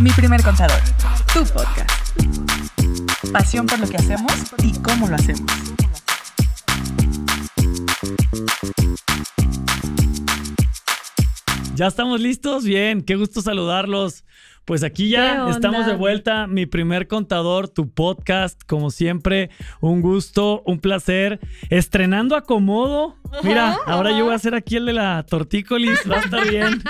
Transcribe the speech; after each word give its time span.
Mi 0.00 0.10
primer 0.10 0.42
contador, 0.42 0.80
tu 1.32 1.44
podcast. 1.44 1.90
Pasión 3.32 3.66
por 3.66 3.78
lo 3.78 3.88
que 3.88 3.96
hacemos 3.96 4.32
y 4.62 4.72
cómo 4.80 5.08
lo 5.08 5.16
hacemos. 5.16 5.50
Ya 11.74 11.88
estamos 11.88 12.20
listos, 12.20 12.64
bien, 12.64 13.02
qué 13.02 13.16
gusto 13.16 13.42
saludarlos. 13.42 14.24
Pues 14.64 14.82
aquí 14.82 15.10
ya 15.10 15.50
estamos 15.50 15.84
de 15.84 15.94
vuelta, 15.94 16.46
mi 16.46 16.64
primer 16.64 17.06
contador, 17.06 17.68
tu 17.68 17.90
podcast, 17.90 18.62
como 18.66 18.90
siempre, 18.90 19.50
un 19.82 20.00
gusto, 20.00 20.62
un 20.64 20.78
placer, 20.78 21.38
estrenando 21.68 22.34
acomodo. 22.34 23.16
Mira, 23.42 23.76
ahora 23.84 24.16
yo 24.16 24.24
voy 24.24 24.32
a 24.32 24.36
hacer 24.36 24.54
aquí 24.54 24.76
el 24.76 24.86
de 24.86 24.94
la 24.94 25.22
tortícolis, 25.28 26.00
va 26.10 26.16
a 26.16 26.20
estar 26.20 26.48
bien. 26.48 26.82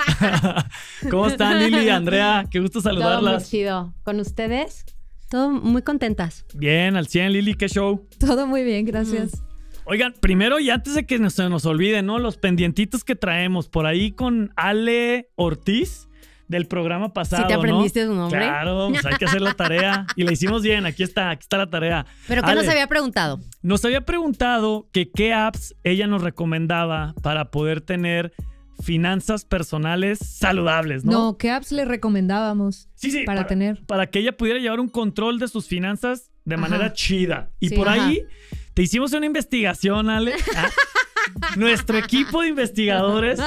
¿Cómo 1.11 1.27
están 1.27 1.59
Lili, 1.59 1.89
Andrea? 1.89 2.45
Qué 2.49 2.61
gusto 2.61 2.79
saludarlas. 2.79 3.49
Todo 3.49 3.83
muy 3.83 3.93
¿Con 4.03 4.19
ustedes? 4.21 4.85
Todo 5.29 5.51
muy 5.51 5.81
contentas. 5.81 6.45
Bien, 6.53 6.95
al 6.95 7.07
100, 7.07 7.33
Lili, 7.33 7.55
¿qué 7.55 7.67
show? 7.67 8.07
Todo 8.19 8.47
muy 8.47 8.63
bien, 8.63 8.85
gracias. 8.85 9.41
Mm. 9.41 9.45
Oigan, 9.87 10.13
primero 10.19 10.59
y 10.59 10.69
antes 10.69 10.95
de 10.95 11.05
que 11.05 11.29
se 11.29 11.49
nos 11.49 11.65
olvide, 11.65 12.01
¿no? 12.01 12.19
Los 12.19 12.37
pendientitos 12.37 13.03
que 13.03 13.15
traemos 13.15 13.67
por 13.67 13.85
ahí 13.85 14.13
con 14.13 14.53
Ale 14.55 15.29
Ortiz 15.35 16.07
del 16.47 16.67
programa 16.67 17.13
pasado. 17.13 17.43
¿Sí 17.43 17.47
te 17.47 17.53
aprendiste 17.53 18.05
su 18.05 18.13
nombre? 18.13 18.39
Claro, 18.39 18.89
pues 18.91 19.05
hay 19.05 19.15
que 19.15 19.25
hacer 19.25 19.41
la 19.41 19.53
tarea. 19.53 20.05
Y 20.15 20.23
la 20.23 20.33
hicimos 20.33 20.61
bien, 20.61 20.85
aquí 20.85 21.03
está, 21.03 21.31
aquí 21.31 21.41
está 21.41 21.57
la 21.57 21.69
tarea. 21.69 22.05
¿Pero 22.27 22.43
qué 22.43 22.55
nos 22.55 22.67
había 22.67 22.87
preguntado? 22.87 23.39
Nos 23.61 23.83
había 23.85 24.01
preguntado 24.01 24.87
que 24.91 25.09
qué 25.09 25.33
apps 25.33 25.75
ella 25.83 26.07
nos 26.07 26.21
recomendaba 26.21 27.13
para 27.21 27.51
poder 27.51 27.81
tener 27.81 28.33
finanzas 28.81 29.45
personales 29.45 30.19
saludables, 30.19 31.05
¿no? 31.05 31.11
No, 31.11 31.37
¿qué 31.37 31.49
apps 31.49 31.71
le 31.71 31.85
recomendábamos 31.85 32.89
sí, 32.95 33.09
sí, 33.11 33.23
para, 33.23 33.47
tener? 33.47 33.83
Para 33.85 34.07
que 34.07 34.19
ella 34.19 34.35
pudiera 34.35 34.59
llevar 34.59 34.79
un 34.79 34.89
control 34.89 35.39
de 35.39 35.47
sus 35.47 35.67
finanzas 35.67 36.31
de 36.43 36.57
manera 36.57 36.93
chida. 36.93 37.49
Y 37.59 37.71
por 37.71 37.89
ahí 37.89 38.23
te 38.73 38.83
hicimos 38.83 39.13
una 39.13 39.25
investigación, 39.25 40.09
Ale. 40.09 40.33
Ah, 40.55 40.69
nuestro 41.57 41.97
equipo 41.97 42.41
de 42.41 42.49
investigadores 42.49 43.39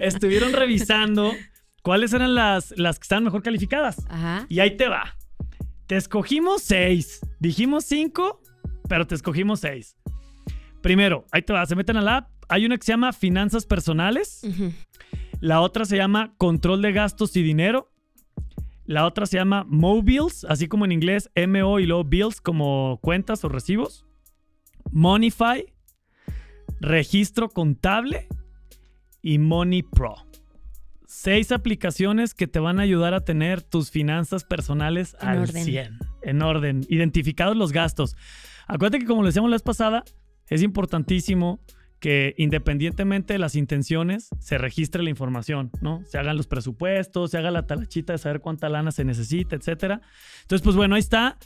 estuvieron 0.00 0.52
revisando 0.52 1.32
cuáles 1.88 2.12
eran 2.12 2.34
las, 2.34 2.74
las 2.76 2.98
que 2.98 3.04
estaban 3.04 3.24
mejor 3.24 3.42
calificadas. 3.42 4.04
Ajá. 4.10 4.44
Y 4.50 4.60
ahí 4.60 4.76
te 4.76 4.88
va. 4.88 5.16
Te 5.86 5.96
escogimos 5.96 6.60
seis. 6.60 7.20
Dijimos 7.40 7.86
cinco, 7.86 8.42
pero 8.90 9.06
te 9.06 9.14
escogimos 9.14 9.60
seis. 9.60 9.96
Primero, 10.82 11.24
ahí 11.32 11.40
te 11.40 11.54
va. 11.54 11.64
Se 11.64 11.74
meten 11.74 11.96
a 11.96 12.02
la 12.02 12.16
app. 12.18 12.30
Hay 12.50 12.66
una 12.66 12.76
que 12.76 12.84
se 12.84 12.92
llama 12.92 13.14
Finanzas 13.14 13.64
Personales. 13.64 14.42
La 15.40 15.62
otra 15.62 15.86
se 15.86 15.96
llama 15.96 16.34
Control 16.36 16.82
de 16.82 16.92
Gastos 16.92 17.34
y 17.36 17.42
Dinero. 17.42 17.90
La 18.84 19.06
otra 19.06 19.24
se 19.24 19.38
llama 19.38 19.64
Mobiles, 19.66 20.44
así 20.46 20.68
como 20.68 20.84
en 20.84 20.92
inglés 20.92 21.30
M-O 21.34 21.80
y 21.80 21.86
luego 21.86 22.04
Bills 22.04 22.42
como 22.42 22.98
cuentas 23.00 23.42
o 23.44 23.48
recibos. 23.48 24.04
Monify, 24.92 25.72
Registro 26.82 27.48
Contable 27.48 28.28
y 29.22 29.38
Money 29.38 29.84
Pro. 29.84 30.27
Seis 31.20 31.50
aplicaciones 31.50 32.32
que 32.32 32.46
te 32.46 32.60
van 32.60 32.78
a 32.78 32.84
ayudar 32.84 33.12
a 33.12 33.24
tener 33.24 33.60
tus 33.60 33.90
finanzas 33.90 34.44
personales 34.44 35.16
al 35.18 35.48
100. 35.48 35.98
En 36.22 36.42
orden. 36.42 36.86
Identificados 36.88 37.56
los 37.56 37.72
gastos. 37.72 38.14
Acuérdate 38.68 39.00
que 39.00 39.06
como 39.06 39.22
lo 39.22 39.26
decíamos 39.26 39.50
la 39.50 39.56
vez 39.56 39.62
pasada, 39.62 40.04
es 40.48 40.62
importantísimo 40.62 41.58
que 41.98 42.36
independientemente 42.38 43.32
de 43.32 43.40
las 43.40 43.56
intenciones, 43.56 44.28
se 44.38 44.58
registre 44.58 45.02
la 45.02 45.10
información, 45.10 45.72
¿no? 45.80 46.04
Se 46.04 46.18
hagan 46.18 46.36
los 46.36 46.46
presupuestos, 46.46 47.32
se 47.32 47.38
haga 47.38 47.50
la 47.50 47.66
talachita 47.66 48.12
de 48.12 48.20
saber 48.20 48.40
cuánta 48.40 48.68
lana 48.68 48.92
se 48.92 49.04
necesita, 49.04 49.56
etcétera. 49.56 50.00
Entonces, 50.42 50.62
pues 50.62 50.76
bueno, 50.76 50.94
ahí 50.94 51.00
está. 51.00 51.36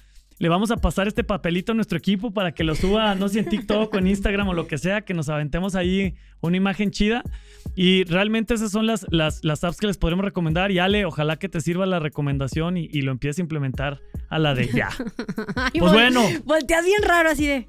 Le 0.43 0.48
vamos 0.48 0.73
a 0.73 0.77
pasar 0.77 1.07
este 1.07 1.23
papelito 1.23 1.71
a 1.71 1.75
nuestro 1.77 1.97
equipo 1.97 2.33
para 2.33 2.51
que 2.51 2.65
lo 2.65 2.75
suba, 2.75 3.15
no 3.15 3.28
sé, 3.28 3.39
en 3.39 3.44
TikTok 3.44 3.94
o 3.94 3.99
en 3.99 4.09
Instagram 4.09 4.49
o 4.49 4.55
lo 4.55 4.66
que 4.66 4.77
sea, 4.77 5.03
que 5.03 5.15
nos 5.15 5.28
aventemos 5.28 5.77
ahí 5.77 6.16
una 6.41 6.56
imagen 6.56 6.91
chida. 6.91 7.22
Y 7.77 8.03
realmente 8.03 8.55
esas 8.55 8.72
son 8.72 8.89
las, 8.89 9.06
las, 9.11 9.44
las 9.44 9.62
apps 9.62 9.77
que 9.77 9.87
les 9.87 9.99
podremos 9.99 10.25
recomendar. 10.25 10.72
Y 10.72 10.81
Ale, 10.81 11.05
ojalá 11.05 11.37
que 11.37 11.49
te 11.49 11.61
sirva 11.61 11.87
la 11.87 12.00
recomendación 12.00 12.77
y, 12.77 12.89
lo 13.03 13.12
empieces 13.12 13.39
a 13.39 13.43
implementar 13.43 14.00
a 14.31 14.41
la 14.41 14.53
de 14.56 14.66
ya. 14.66 14.89
pues 15.78 15.93
bueno. 15.93 16.25
Volteas 16.45 16.84
bien 16.87 17.03
raro 17.05 17.31
así 17.31 17.47
de. 17.47 17.69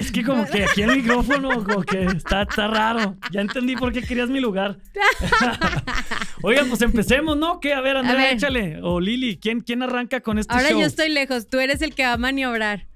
Es 0.00 0.10
que 0.10 0.24
como 0.24 0.46
que 0.46 0.64
aquí 0.64 0.80
el 0.80 0.96
micrófono 0.96 1.62
como 1.62 1.82
que 1.82 2.04
está, 2.04 2.42
está 2.42 2.68
raro. 2.68 3.16
Ya 3.30 3.42
entendí 3.42 3.76
por 3.76 3.92
qué 3.92 4.00
querías 4.00 4.30
mi 4.30 4.40
lugar. 4.40 4.78
Oigan, 6.42 6.68
pues 6.70 6.80
empecemos, 6.80 7.36
¿no? 7.36 7.60
¿Qué? 7.60 7.74
A 7.74 7.82
ver, 7.82 7.98
Andrea, 7.98 8.32
échale. 8.32 8.80
O 8.82 8.98
Lili, 8.98 9.38
¿quién, 9.38 9.60
¿quién 9.60 9.82
arranca 9.82 10.20
con 10.20 10.38
este 10.38 10.54
Ahora 10.54 10.70
yo 10.70 10.86
estoy 10.86 11.10
lejos, 11.10 11.48
tú 11.48 11.58
eres 11.60 11.82
el 11.82 11.94
que 11.94 12.04
va 12.04 12.14
a 12.14 12.16
maniobrar. 12.16 12.86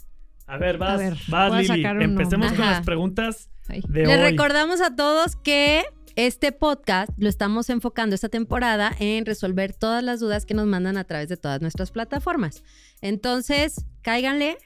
A 0.46 0.56
ver, 0.56 0.78
vas, 0.78 1.28
vas 1.28 1.68
Lili. 1.68 1.84
Empecemos 1.84 2.52
con 2.52 2.64
las 2.64 2.84
preguntas 2.84 3.50
de 3.68 4.06
Les 4.06 4.20
recordamos 4.20 4.80
a 4.80 4.96
todos 4.96 5.36
que 5.36 5.84
este 6.16 6.52
podcast 6.52 7.10
lo 7.18 7.28
estamos 7.28 7.68
enfocando 7.70 8.14
esta 8.14 8.28
temporada 8.28 8.92
en 8.98 9.26
resolver 9.26 9.74
todas 9.74 10.02
las 10.02 10.20
dudas 10.20 10.46
que 10.46 10.54
nos 10.54 10.66
mandan 10.66 10.96
a 10.96 11.04
través 11.04 11.28
de 11.28 11.36
todas 11.36 11.60
nuestras 11.60 11.90
plataformas. 11.90 12.62
Entonces, 13.00 13.84
cáiganle, 14.00 14.56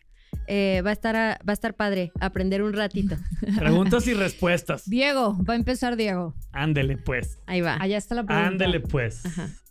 eh, 0.47 0.83
va, 0.84 0.91
a 0.91 0.93
estar 0.93 1.15
va 1.16 1.50
a 1.50 1.53
estar 1.53 1.75
padre 1.75 2.12
aprender 2.21 2.62
un 2.62 2.72
ratito. 2.72 3.16
Preguntas 3.59 4.06
y 4.06 4.15
respuestas. 4.15 4.89
Diego, 4.89 5.39
va 5.44 5.55
a 5.55 5.56
empezar 5.56 5.97
Diego. 5.97 6.34
Ándele 6.53 6.97
pues. 6.97 7.39
Ahí 7.47 7.61
va. 7.61 7.77
Allá 7.81 7.99
está 7.99 8.15
la 8.15 8.25
pregunta. 8.25 8.49
Ándele 8.49 8.81
pues. 8.81 9.22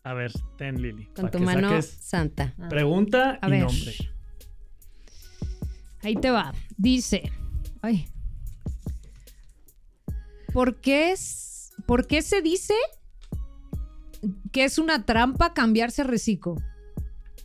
A 0.03 0.13
ver, 0.13 0.31
ten 0.57 0.81
Lili. 0.81 1.07
Con 1.15 1.31
tu 1.31 1.39
mano 1.39 1.81
santa. 1.81 2.53
Pregunta 2.69 3.39
y 3.45 3.49
nombre. 3.49 3.95
Ahí 6.03 6.15
te 6.15 6.29
va. 6.29 6.53
Dice. 6.77 7.31
Ay. 7.81 8.07
¿Por 10.53 10.79
qué, 10.79 11.11
es, 11.11 11.73
¿Por 11.85 12.07
qué 12.07 12.21
se 12.21 12.41
dice 12.41 12.73
que 14.51 14.63
es 14.63 14.77
una 14.77 15.05
trampa 15.05 15.53
cambiarse 15.53 16.03
a 16.03 16.05
reciclo? 16.05 16.55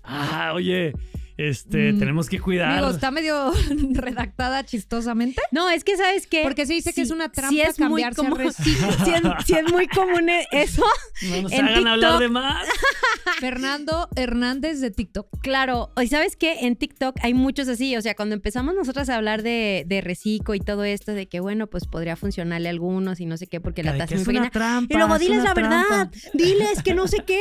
Ah, 0.03 0.53
oye. 0.55 0.93
Este, 1.43 1.93
mm. 1.93 1.99
tenemos 1.99 2.29
que 2.29 2.39
cuidar. 2.39 2.77
Digo, 2.77 2.91
está 2.91 3.11
medio 3.11 3.53
redactada 3.95 4.65
chistosamente. 4.65 5.43
No, 5.51 5.69
es 5.71 5.83
que 5.83 5.97
sabes 5.97 6.29
qué. 6.29 6.43
Porque 6.45 6.67
se 6.67 6.75
dice 6.75 6.93
que 6.93 7.03
es 7.03 7.11
una 7.11 7.31
trampa 7.31 7.63
es 7.63 7.77
cambiarse 7.77 8.23
muy 8.23 8.53
si, 8.53 9.55
es, 9.55 9.73
muy 9.73 9.89
común 9.89 10.29
eso. 10.53 10.85
No 11.29 11.43
nos 11.43 11.53
hagan 11.53 11.87
hablar 11.87 12.21
de 12.21 12.29
más. 12.29 12.67
Fernando 13.41 14.09
Hernández 14.15 14.81
de 14.81 14.91
TikTok. 14.91 15.27
Claro, 15.41 15.93
y 16.01 16.07
sabes 16.07 16.37
qué, 16.37 16.67
en 16.67 16.77
TikTok 16.77 17.17
hay 17.23 17.35
muchos 17.35 17.67
así. 17.67 17.97
O 17.97 18.03
sea, 18.03 18.15
cuando 18.15 18.35
empezamos 18.37 18.75
nosotras 18.75 19.09
a 19.09 19.17
hablar 19.17 19.43
de, 19.43 19.85
de 19.87 20.01
reciclo 20.01 20.55
y 20.55 20.61
todo 20.61 20.85
esto, 20.85 21.13
de 21.13 21.27
que 21.27 21.41
bueno, 21.41 21.67
pues 21.67 21.87
podría 21.87 22.15
funcionarle 22.15 22.69
a 22.69 22.71
algunos 22.71 23.21
y 23.21 23.27
no 23.27 23.37
sé 23.37 23.49
qué, 23.49 23.61
porque 23.61 23.83
la 23.83 23.97
tasa 23.97 24.15
es 24.15 24.27
muy 24.27 24.37
pequeña. 24.39 24.87
y 24.89 24.95
luego 24.95 25.19
diles 25.19 25.43
la 25.43 25.55
verdad, 25.55 26.11
diles 26.35 26.83
que 26.85 26.95
no 26.95 27.09
sé 27.09 27.25
qué. 27.27 27.41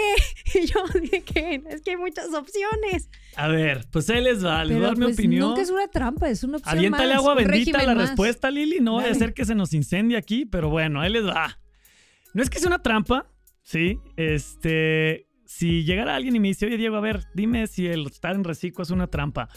Y 0.53 0.65
yo 0.65 0.83
dije 0.99 1.21
que 1.21 1.61
es 1.69 1.81
que 1.81 1.91
hay 1.91 1.97
muchas 1.97 2.33
opciones. 2.33 3.09
A 3.35 3.47
ver, 3.47 3.85
pues 3.91 4.09
ahí 4.09 4.21
les 4.21 4.43
va, 4.43 4.63
les 4.63 4.77
voy 4.77 4.85
a 4.85 4.87
dar 4.89 4.97
mi 4.97 5.05
pues, 5.05 5.19
opinión. 5.19 5.49
Nunca 5.49 5.61
es 5.61 5.69
una 5.69 5.87
trampa, 5.87 6.29
es 6.29 6.43
una 6.43 6.57
opción 6.57 6.77
Aviéntale 6.77 7.13
agua 7.13 7.35
bendita 7.35 7.79
a 7.79 7.83
la 7.83 7.93
respuesta, 7.93 8.49
Lili. 8.49 8.79
No 8.79 8.95
va 8.95 9.03
a 9.03 9.13
ser 9.13 9.33
que 9.33 9.45
se 9.45 9.55
nos 9.55 9.73
incendie 9.73 10.17
aquí, 10.17 10.45
pero 10.45 10.69
bueno, 10.69 11.01
ahí 11.01 11.11
les 11.11 11.25
va. 11.25 11.59
No 12.33 12.41
es 12.41 12.49
que 12.49 12.59
sea 12.59 12.67
una 12.67 12.81
trampa, 12.81 13.27
¿sí? 13.63 13.99
Este, 14.15 15.27
si 15.45 15.83
llegara 15.83 16.15
alguien 16.15 16.35
y 16.35 16.39
me 16.39 16.47
dice, 16.47 16.65
oye 16.65 16.77
Diego, 16.77 16.95
a 16.95 17.01
ver, 17.01 17.25
dime 17.33 17.67
si 17.67 17.87
el 17.87 18.05
estar 18.07 18.35
en 18.35 18.43
reciclo 18.43 18.83
es 18.83 18.89
una 18.89 19.07
trampa. 19.07 19.49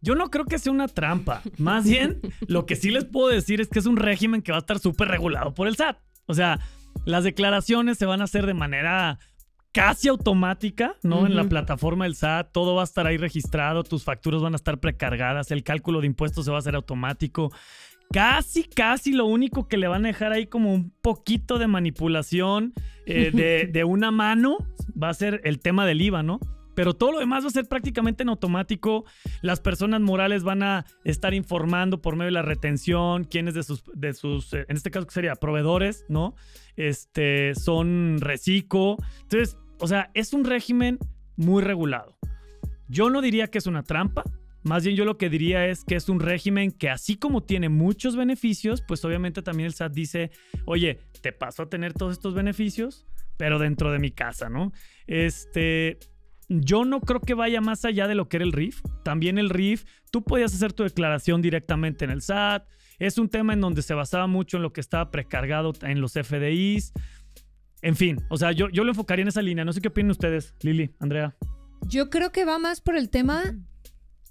Yo 0.00 0.16
no 0.16 0.30
creo 0.30 0.46
que 0.46 0.58
sea 0.58 0.72
una 0.72 0.88
trampa. 0.88 1.42
Más 1.58 1.84
bien, 1.84 2.20
lo 2.48 2.66
que 2.66 2.74
sí 2.74 2.90
les 2.90 3.04
puedo 3.04 3.28
decir 3.28 3.60
es 3.60 3.68
que 3.68 3.78
es 3.78 3.86
un 3.86 3.96
régimen 3.96 4.42
que 4.42 4.50
va 4.50 4.58
a 4.58 4.60
estar 4.60 4.80
súper 4.80 5.06
regulado 5.06 5.54
por 5.54 5.68
el 5.68 5.76
SAT. 5.76 5.98
O 6.26 6.34
sea, 6.34 6.58
las 7.04 7.22
declaraciones 7.22 7.98
se 7.98 8.06
van 8.06 8.20
a 8.20 8.24
hacer 8.24 8.46
de 8.46 8.54
manera 8.54 9.20
casi 9.72 10.08
automática, 10.08 10.96
¿no? 11.02 11.26
En 11.26 11.34
la 11.34 11.44
plataforma 11.44 12.04
del 12.04 12.14
SAT, 12.14 12.52
todo 12.52 12.74
va 12.74 12.82
a 12.82 12.84
estar 12.84 13.06
ahí 13.06 13.16
registrado, 13.16 13.82
tus 13.82 14.04
facturas 14.04 14.42
van 14.42 14.52
a 14.52 14.56
estar 14.56 14.78
precargadas, 14.78 15.50
el 15.50 15.64
cálculo 15.64 16.00
de 16.00 16.06
impuestos 16.06 16.44
se 16.44 16.50
va 16.50 16.58
a 16.58 16.60
hacer 16.60 16.74
automático. 16.74 17.50
Casi, 18.12 18.64
casi 18.64 19.12
lo 19.12 19.24
único 19.24 19.68
que 19.68 19.78
le 19.78 19.88
van 19.88 20.04
a 20.04 20.08
dejar 20.08 20.32
ahí 20.32 20.46
como 20.46 20.74
un 20.74 20.92
poquito 21.00 21.58
de 21.58 21.66
manipulación 21.66 22.74
eh, 23.06 23.30
de, 23.34 23.66
de 23.72 23.84
una 23.84 24.10
mano 24.10 24.58
va 25.00 25.08
a 25.08 25.14
ser 25.14 25.40
el 25.44 25.60
tema 25.60 25.86
del 25.86 26.02
IVA, 26.02 26.22
¿no? 26.22 26.38
Pero 26.74 26.94
todo 26.94 27.12
lo 27.12 27.18
demás 27.18 27.44
va 27.44 27.48
a 27.48 27.52
ser 27.52 27.66
prácticamente 27.68 28.22
en 28.22 28.30
automático. 28.30 29.04
Las 29.42 29.60
personas 29.60 30.00
morales 30.00 30.42
van 30.42 30.62
a 30.62 30.86
estar 31.04 31.34
informando 31.34 32.00
por 32.00 32.16
medio 32.16 32.26
de 32.26 32.32
la 32.32 32.42
retención 32.42 33.24
quiénes 33.24 33.54
de 33.54 33.62
sus, 33.62 33.84
de 33.94 34.14
sus 34.14 34.52
eh, 34.54 34.64
en 34.68 34.76
este 34.76 34.90
caso 34.90 35.06
sería 35.10 35.34
proveedores, 35.34 36.04
¿no? 36.08 36.34
Este, 36.76 37.54
son 37.54 38.18
reciclo. 38.20 38.96
Entonces, 39.22 39.58
o 39.82 39.88
sea, 39.88 40.12
es 40.14 40.32
un 40.32 40.44
régimen 40.44 40.98
muy 41.36 41.60
regulado. 41.60 42.16
Yo 42.86 43.10
no 43.10 43.20
diría 43.20 43.48
que 43.48 43.58
es 43.58 43.66
una 43.66 43.82
trampa. 43.82 44.22
Más 44.62 44.84
bien 44.84 44.94
yo 44.94 45.04
lo 45.04 45.18
que 45.18 45.28
diría 45.28 45.66
es 45.66 45.82
que 45.82 45.96
es 45.96 46.08
un 46.08 46.20
régimen 46.20 46.70
que 46.70 46.88
así 46.88 47.16
como 47.16 47.42
tiene 47.42 47.68
muchos 47.68 48.14
beneficios, 48.14 48.80
pues 48.86 49.04
obviamente 49.04 49.42
también 49.42 49.66
el 49.66 49.74
SAT 49.74 49.92
dice, 49.92 50.30
oye, 50.66 51.00
te 51.20 51.32
paso 51.32 51.64
a 51.64 51.68
tener 51.68 51.94
todos 51.94 52.12
estos 52.12 52.32
beneficios, 52.32 53.08
pero 53.36 53.58
dentro 53.58 53.90
de 53.90 53.98
mi 53.98 54.12
casa, 54.12 54.48
¿no? 54.48 54.72
Este, 55.08 55.98
yo 56.48 56.84
no 56.84 57.00
creo 57.00 57.20
que 57.20 57.34
vaya 57.34 57.60
más 57.60 57.84
allá 57.84 58.06
de 58.06 58.14
lo 58.14 58.28
que 58.28 58.36
era 58.36 58.44
el 58.44 58.52
RIF. 58.52 58.82
También 59.02 59.36
el 59.36 59.50
RIF, 59.50 59.84
tú 60.12 60.22
podías 60.22 60.54
hacer 60.54 60.72
tu 60.72 60.84
declaración 60.84 61.42
directamente 61.42 62.04
en 62.04 62.12
el 62.12 62.22
SAT. 62.22 62.68
Es 63.00 63.18
un 63.18 63.28
tema 63.28 63.52
en 63.52 63.60
donde 63.60 63.82
se 63.82 63.94
basaba 63.94 64.28
mucho 64.28 64.58
en 64.58 64.62
lo 64.62 64.72
que 64.72 64.80
estaba 64.80 65.10
precargado 65.10 65.72
en 65.82 66.00
los 66.00 66.12
FDIs. 66.12 66.92
En 67.82 67.96
fin, 67.96 68.20
o 68.30 68.36
sea, 68.36 68.52
yo, 68.52 68.68
yo 68.70 68.84
lo 68.84 68.90
enfocaría 68.90 69.22
en 69.22 69.28
esa 69.28 69.42
línea. 69.42 69.64
No 69.64 69.72
sé 69.72 69.80
qué 69.80 69.88
opinan 69.88 70.10
ustedes, 70.12 70.54
Lili, 70.60 70.94
Andrea. 71.00 71.34
Yo 71.88 72.10
creo 72.10 72.30
que 72.30 72.44
va 72.44 72.58
más 72.58 72.80
por 72.80 72.96
el 72.96 73.10
tema 73.10 73.42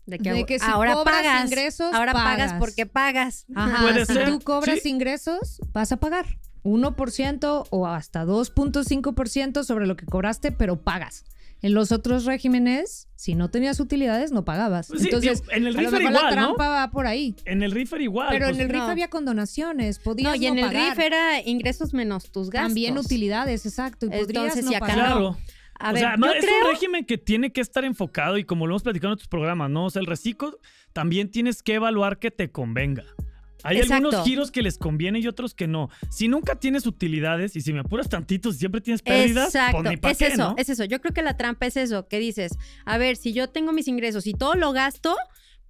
De 0.06 0.18
que, 0.20 0.32
de 0.32 0.46
que 0.46 0.58
si 0.58 0.66
ahora 0.66 0.94
cobras 0.94 1.18
pagas. 1.22 1.46
ingresos, 1.46 1.94
ahora 1.94 2.14
pagas. 2.14 2.38
pagas. 2.54 2.54
porque 2.60 2.86
pagas. 2.86 3.46
Ajá, 3.54 3.82
Puede 3.84 4.06
si 4.06 4.14
ser, 4.14 4.30
tú 4.30 4.40
cobras 4.40 4.80
sí. 4.82 4.90
ingresos, 4.90 5.60
vas 5.74 5.92
a 5.92 5.98
pagar 5.98 6.26
1% 6.64 7.68
o 7.70 7.88
hasta 7.88 8.26
2.5% 8.26 9.64
sobre 9.64 9.86
lo 9.88 9.96
que 9.98 10.06
cobraste, 10.06 10.52
pero 10.52 10.82
pagas. 10.82 11.26
En 11.64 11.74
los 11.76 11.92
otros 11.92 12.26
regímenes, 12.26 13.08
si 13.16 13.36
no 13.36 13.52
tenías 13.52 13.80
utilidades, 13.80 14.32
no 14.32 14.44
pagabas. 14.46 14.88
Pues 14.88 15.02
sí, 15.02 15.08
Entonces, 15.08 15.44
en 15.52 15.68
el 15.68 15.76
RIF 15.76 15.92
la 15.92 16.00
igual, 16.00 16.14
¿no? 16.14 16.32
trampa 16.32 16.70
va 16.70 16.90
por 16.90 17.06
ahí. 17.06 17.36
En 17.46 17.62
el 17.62 17.72
RIF 17.72 17.94
era 17.94 18.04
igual. 18.04 18.28
Pero 18.32 18.48
pues, 18.48 18.58
en 18.58 18.64
el 18.64 18.70
RIF 18.70 18.82
no. 18.82 18.90
había 18.90 19.10
condonaciones, 19.10 20.00
podías 20.00 20.32
No, 20.32 20.36
y 20.36 20.48
en 20.48 20.56
no 20.56 20.62
el 20.62 20.68
pagar. 20.68 20.98
RIF 20.98 21.06
era 21.06 21.42
ingresos 21.42 21.94
menos 21.94 22.32
tus 22.32 22.50
gastos. 22.50 22.70
También 22.70 22.98
utilidades, 22.98 23.66
exacto. 23.66 24.08
Y 24.08 24.10
podrías 24.10 24.58
Entonces, 24.58 24.76
acá 24.76 24.80
pagar. 24.80 24.96
Claro. 24.96 25.38
A 25.76 25.90
o 25.90 25.94
ver, 25.94 26.02
sea, 26.02 26.10
además, 26.10 26.32
yo 26.34 26.40
es 26.40 26.46
creo... 26.46 26.66
un 26.66 26.72
régimen 26.74 27.06
que 27.06 27.18
tiene 27.18 27.52
que 27.52 27.62
estar 27.62 27.86
enfocado 27.86 28.38
y 28.38 28.44
como 28.44 28.66
lo 28.66 28.74
hemos 28.74 28.84
platicado 28.84 29.12
en 29.12 29.14
otros 29.14 29.28
programas, 29.28 29.70
¿no? 29.70 29.86
O 29.86 29.90
sea, 29.90 30.00
el 30.00 30.08
reciclo 30.08 30.60
también 30.94 31.30
tienes 31.30 31.62
que 31.62 31.76
evaluar 31.76 32.18
que 32.20 32.32
te 32.32 32.52
convenga. 32.52 33.06
Hay 33.64 33.78
Exacto. 33.78 34.08
algunos 34.08 34.26
giros 34.26 34.52
que 34.52 34.62
les 34.62 34.78
conviene 34.78 35.20
y 35.20 35.28
otros 35.28 35.54
que 35.54 35.68
no. 35.68 35.90
Si 36.10 36.28
nunca 36.28 36.56
tienes 36.56 36.86
utilidades 36.86 37.56
y 37.56 37.62
si 37.62 37.74
me 37.74 37.80
apuras 37.82 38.10
tantito, 38.10 38.52
si 38.52 38.60
siempre 38.60 38.82
tienes 38.82 39.02
pérdidas, 39.02 39.48
Exacto, 39.56 39.78
pues 39.84 39.90
ni 40.02 40.10
es 40.12 40.18
qué, 40.18 40.28
eso, 40.28 40.38
¿no? 40.38 40.56
es 40.58 40.70
eso. 40.70 40.84
Yo 40.86 41.00
creo 41.02 41.14
que 41.14 41.22
la 41.22 41.38
trampa 41.38 41.66
es 41.66 41.78
eso, 41.78 42.08
que 42.08 42.20
dices, 42.20 42.54
a 42.86 42.98
ver, 42.98 43.16
si 43.18 43.34
yo 43.34 43.50
tengo 43.50 43.72
mis 43.74 43.88
ingresos 43.88 44.28
y 44.28 44.34
todo 44.34 44.56
lo 44.56 44.72
gasto, 44.74 45.16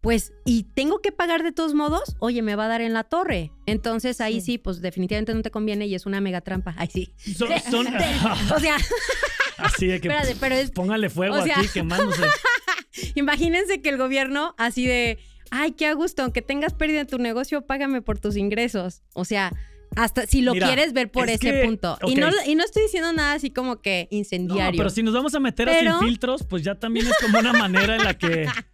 pues, 0.01 0.33
y 0.45 0.63
tengo 0.63 0.99
que 0.99 1.11
pagar 1.11 1.43
de 1.43 1.51
todos 1.51 1.73
modos, 1.75 2.15
oye, 2.19 2.41
me 2.41 2.55
va 2.55 2.65
a 2.65 2.67
dar 2.69 2.81
en 2.81 2.93
la 2.93 3.03
torre. 3.03 3.51
Entonces 3.67 4.19
ahí 4.19 4.41
sí, 4.41 4.53
Sí. 4.53 4.57
pues 4.57 4.81
definitivamente 4.81 5.33
no 5.33 5.41
te 5.43 5.51
conviene 5.51 5.85
y 5.85 5.93
es 5.93 6.05
una 6.07 6.19
mega 6.21 6.41
trampa. 6.41 6.73
Ahí 6.77 6.89
sí. 6.91 7.13
Son, 7.35 7.49
son- 7.69 7.87
O 8.55 8.59
sea, 8.59 8.77
así 9.57 9.85
de 9.85 10.01
que 10.01 10.07
espérate, 10.07 10.35
pero 10.39 10.55
es, 10.55 10.71
póngale 10.71 11.09
fuego 11.11 11.35
o 11.35 11.43
sea- 11.43 11.59
aquí 11.59 11.67
quemándose. 11.71 12.23
imagínense 13.15 13.81
que 13.81 13.89
el 13.89 13.97
gobierno 13.97 14.55
así 14.57 14.85
de, 14.87 15.19
ay, 15.51 15.71
qué 15.73 15.85
a 15.85 15.93
gusto, 15.93 16.23
aunque 16.23 16.41
tengas 16.41 16.73
pérdida 16.73 17.01
en 17.01 17.07
tu 17.07 17.17
negocio, 17.19 17.65
págame 17.67 18.01
por 18.01 18.17
tus 18.19 18.35
ingresos. 18.37 19.03
O 19.13 19.25
sea, 19.25 19.51
hasta 19.95 20.25
si 20.25 20.41
lo 20.41 20.53
Mira, 20.53 20.67
quieres 20.67 20.93
ver 20.93 21.11
por 21.11 21.29
es 21.29 21.35
ese 21.35 21.51
que- 21.51 21.63
punto. 21.65 21.97
Y, 22.07 22.15
no, 22.15 22.29
y 22.47 22.55
no 22.55 22.63
estoy 22.63 22.83
diciendo 22.83 23.11
nada 23.13 23.33
así 23.33 23.51
como 23.51 23.81
que 23.81 24.07
No, 24.11 24.17
incendiario. 24.17 24.77
pero 24.77 24.89
si 24.89 25.03
nos 25.03 25.13
vamos 25.13 25.35
a 25.35 25.39
meter 25.39 25.67
Pero- 25.67 25.95
a 25.95 25.99
sin 25.99 26.07
filtros, 26.07 26.43
pues 26.43 26.63
ya 26.63 26.75
también 26.75 27.05
es 27.07 27.13
como 27.21 27.37
una 27.39 27.53
manera 27.53 27.95
en 27.97 28.03
la 28.03 28.17
que 28.17 28.47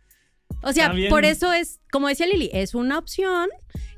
O 0.64 0.74
sea, 0.74 0.94
por 1.10 1.24
eso 1.26 1.54
es, 1.54 1.80
como 1.92 2.08
decía 2.08 2.26
Lili, 2.26 2.50
es 2.52 2.74
una 2.74 2.98
opción 2.98 3.50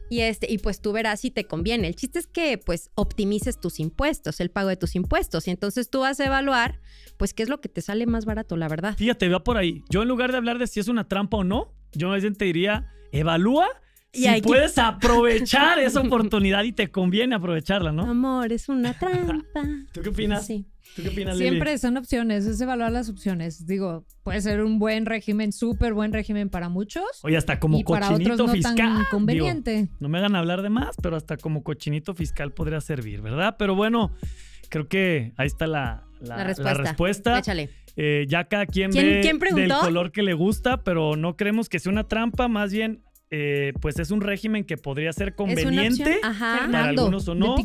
y 0.10 0.22
este 0.22 0.52
y 0.52 0.58
pues 0.58 0.82
tú 0.82 0.92
verás 0.92 1.22
si 1.22 1.32
te 1.32 1.46
conviene. 1.46 1.88
El 1.88 1.96
chiste 1.96 2.20
es 2.20 2.28
que 2.28 2.58
pues 2.58 2.90
optimices 2.96 3.60
tus 3.60 3.80
impuestos, 3.80 4.40
el 4.40 4.50
pago 4.50 4.68
de 4.70 4.76
tus 4.76 4.96
impuestos 4.96 5.48
y 5.48 5.52
entonces 5.52 5.90
tú 5.90 6.00
vas 6.02 6.20
a 6.20 6.26
evaluar 6.26 6.80
pues 7.18 7.34
qué 7.34 7.44
es 7.44 7.50
lo 7.50 7.62
que 7.62 7.70
te 7.70 7.82
sale 7.82 8.06
más 8.08 8.26
barato, 8.26 8.58
la 8.58 8.68
verdad. 8.68 8.96
Fíjate, 8.98 9.30
va 9.30 9.44
por 9.44 9.58
ahí. 9.58 9.84
Yo 9.90 10.02
en 10.02 10.08
lugar 10.10 10.32
de 10.32 10.38
hablar 10.38 10.58
de 10.58 10.68
si 10.68 10.80
es 10.80 10.88
una 10.90 11.08
trampa 11.08 11.38
o 11.38 11.44
no, 11.44 11.74
yo 11.94 12.10
más 12.10 12.22
bien 12.22 12.36
te 12.36 12.46
diría, 12.46 12.88
evalúa 13.12 13.68
Y 14.12 14.24
si 14.24 14.34
que- 14.36 14.42
puedes 14.42 14.78
aprovechar 14.78 15.80
esa 15.80 16.02
oportunidad 16.02 16.64
y 16.64 16.72
te 16.74 16.90
conviene 16.92 17.36
aprovecharla, 17.36 17.92
¿no? 17.92 18.04
Amor, 18.10 18.52
es 18.52 18.70
una 18.70 18.94
trampa. 19.00 19.64
¿Tú 19.92 20.02
qué 20.02 20.10
opinas? 20.10 20.46
Sí. 20.46 20.66
¿Tú 20.96 21.04
qué 21.04 21.10
opinas, 21.10 21.38
Lili? 21.38 21.50
Siempre 21.52 21.78
son 21.78 21.98
opciones, 21.98 22.46
es 22.48 22.60
evaluar 22.62 22.92
las 22.92 23.10
opciones. 23.10 23.68
Digo, 23.68 24.06
puede 24.24 24.42
ser 24.42 24.64
un 24.64 24.80
buen 24.80 25.06
régimen, 25.06 25.52
súper 25.52 25.94
buen 25.94 26.12
régimen 26.12 26.50
para 26.50 26.68
muchos. 26.68 27.04
Oye, 27.22 27.38
hasta 27.38 27.60
como 27.60 27.78
y 27.78 27.84
para 27.84 28.08
cochinito 28.08 28.48
no 28.48 28.54
fiscal. 28.54 28.76
digo, 28.76 29.10
conveniente. 29.12 29.90
no 30.00 30.10
me 30.10 30.18
hagan 30.18 30.36
hablar 30.36 30.64
de 30.64 30.70
más, 30.70 30.96
pero 31.02 31.16
hasta 31.16 31.38
como 31.38 31.64
cochinito 31.64 32.16
fiscal 32.16 32.52
podría 32.54 32.82
servir, 32.82 33.22
¿verdad? 33.22 33.56
Pero 33.60 33.76
bueno, 33.76 34.12
creo 34.70 34.88
que 34.88 35.34
ahí 35.38 35.46
está 35.46 35.68
la, 35.68 36.06
la- 36.22 36.38
La 36.38 36.44
respuesta. 36.46 36.74
la 36.74 36.84
respuesta. 36.84 37.40
Échale. 37.40 37.70
Eh, 37.96 38.26
ya 38.28 38.46
cada 38.46 38.66
quien 38.66 38.92
¿Quién- 38.92 39.40
ve 39.40 39.52
del 39.56 39.70
color 39.72 40.12
que 40.12 40.24
le 40.24 40.34
gusta, 40.34 40.84
pero 40.84 41.16
no 41.16 41.36
creemos 41.36 41.70
que 41.70 41.80
sea 41.80 41.92
una 41.92 42.08
trampa, 42.08 42.48
más 42.48 42.72
bien, 42.72 43.04
eh, 43.32 43.74
pues 43.82 44.00
es 44.00 44.12
un 44.12 44.22
régimen 44.22 44.64
que 44.64 44.78
podría 44.78 45.12
ser 45.14 45.36
conveniente. 45.36 46.20
Ajá. 46.24 46.68
Para 46.72 46.86
algunos 46.86 47.28
o 47.28 47.36
no. 47.36 47.56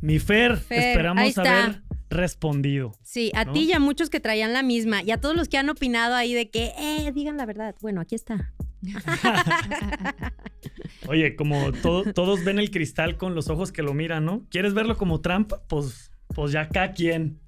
Mi 0.00 0.18
Fer, 0.18 0.58
esperamos 0.70 1.36
haber 1.38 1.82
respondido. 2.10 2.92
Sí, 3.02 3.32
a 3.34 3.44
¿No? 3.44 3.52
ti 3.52 3.60
y 3.64 3.72
a 3.72 3.80
muchos 3.80 4.10
que 4.10 4.20
traían 4.20 4.52
la 4.52 4.62
misma 4.62 5.02
y 5.02 5.10
a 5.10 5.20
todos 5.20 5.34
los 5.34 5.48
que 5.48 5.58
han 5.58 5.68
opinado 5.68 6.14
ahí 6.14 6.34
de 6.34 6.50
que, 6.50 6.72
eh, 6.78 7.10
digan 7.12 7.36
la 7.36 7.46
verdad. 7.46 7.74
Bueno, 7.80 8.00
aquí 8.00 8.14
está. 8.14 8.52
Oye, 11.08 11.36
como 11.36 11.72
to- 11.72 12.12
todos 12.12 12.44
ven 12.44 12.58
el 12.58 12.70
cristal 12.70 13.16
con 13.16 13.34
los 13.34 13.48
ojos 13.48 13.72
que 13.72 13.82
lo 13.82 13.94
miran, 13.94 14.24
¿no? 14.24 14.44
¿Quieres 14.50 14.74
verlo 14.74 14.96
como 14.96 15.20
trampa? 15.20 15.62
Pues, 15.68 16.10
pues 16.34 16.52
ya 16.52 16.68
cada 16.68 16.92
quien. 16.92 17.40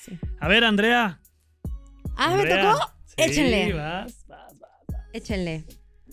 Sí. 0.00 0.18
A 0.40 0.48
ver, 0.48 0.64
Andrea. 0.64 1.20
Ah, 2.16 2.34
¿me 2.36 2.46
tocó? 2.46 2.78
Sí, 3.04 3.14
Échenle. 3.18 3.72
vas, 3.74 4.26
vas, 4.26 4.58
vas. 4.58 4.70
Échenle. 5.12 5.64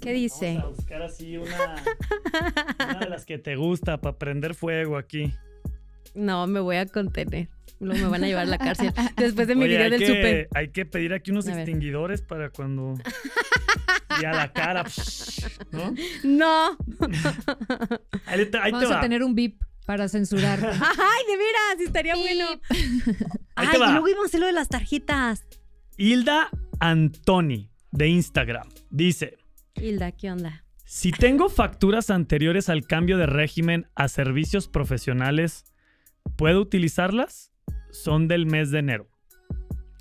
¿Qué 0.02 0.12
dice? 0.14 0.56
Vamos 0.58 0.64
a 0.64 0.76
buscar 0.76 1.02
así 1.04 1.38
una, 1.38 1.76
una 2.80 3.00
de 3.00 3.10
las 3.10 3.26
que 3.26 3.38
te 3.38 3.56
gusta 3.56 4.02
para 4.02 4.18
prender 4.18 4.54
fuego 4.54 4.98
aquí. 4.98 5.34
No, 6.14 6.46
me 6.48 6.60
voy 6.60 6.76
a 6.76 6.86
contener. 6.86 7.48
Luego 7.80 8.04
me 8.06 8.10
van 8.10 8.24
a 8.24 8.28
llevar 8.28 8.44
a 8.44 8.50
la 8.50 8.58
cárcel. 8.58 8.94
Después 9.18 9.48
de 9.48 9.56
mi 9.56 9.64
Oye, 9.64 9.78
video 9.78 9.90
del 9.90 10.00
que, 10.00 10.08
súper. 10.08 10.48
hay 10.54 10.70
que 10.70 10.86
pedir 10.86 11.14
aquí 11.14 11.32
unos 11.32 11.48
A 11.48 11.52
ver. 11.52 11.60
extinguidores 11.60 12.22
para 12.22 12.50
cuando... 12.50 12.96
y 14.22 14.26
a 14.26 14.32
la 14.34 14.54
cara, 14.54 14.84
¿no? 15.72 15.94
No. 16.24 16.78
Ahí 18.28 18.46
te, 18.46 18.58
ahí 18.60 18.66
te 18.66 18.72
Vamos 18.72 18.92
va. 18.92 18.98
a 19.00 19.02
tener 19.02 19.24
un 19.24 19.34
VIP 19.36 19.62
para 19.86 20.08
censurar. 20.08 20.60
Ay, 20.64 21.26
de 21.28 21.38
veras, 21.38 21.80
estaría 21.80 22.16
bueno. 22.16 22.46
Ahí 23.56 23.68
Ay, 23.68 23.68
te 23.72 23.78
va. 23.80 23.90
y 23.90 23.92
luego 23.94 24.08
íbamos 24.08 24.26
a 24.26 24.28
hacer 24.28 24.40
lo 24.40 24.46
de 24.46 24.54
las 24.54 24.70
tarjetas. 24.70 25.44
Hilda 25.98 26.50
Antoni, 26.80 27.70
de 27.92 28.08
Instagram, 28.08 28.68
dice... 28.90 29.38
Hilda, 29.76 30.12
¿qué 30.12 30.32
onda? 30.32 30.66
Si 30.86 31.12
tengo 31.12 31.50
facturas 31.50 32.10
anteriores 32.10 32.68
al 32.68 32.88
cambio 32.88 33.20
de 33.20 33.28
régimen 33.28 33.88
a 33.94 34.08
servicios 34.08 34.68
profesionales, 34.68 35.66
¿puedo 36.36 36.62
utilizarlas? 36.62 37.52
Son 37.92 38.28
del 38.28 38.48
mes 38.48 38.72
de 38.72 38.80
enero. 38.80 39.08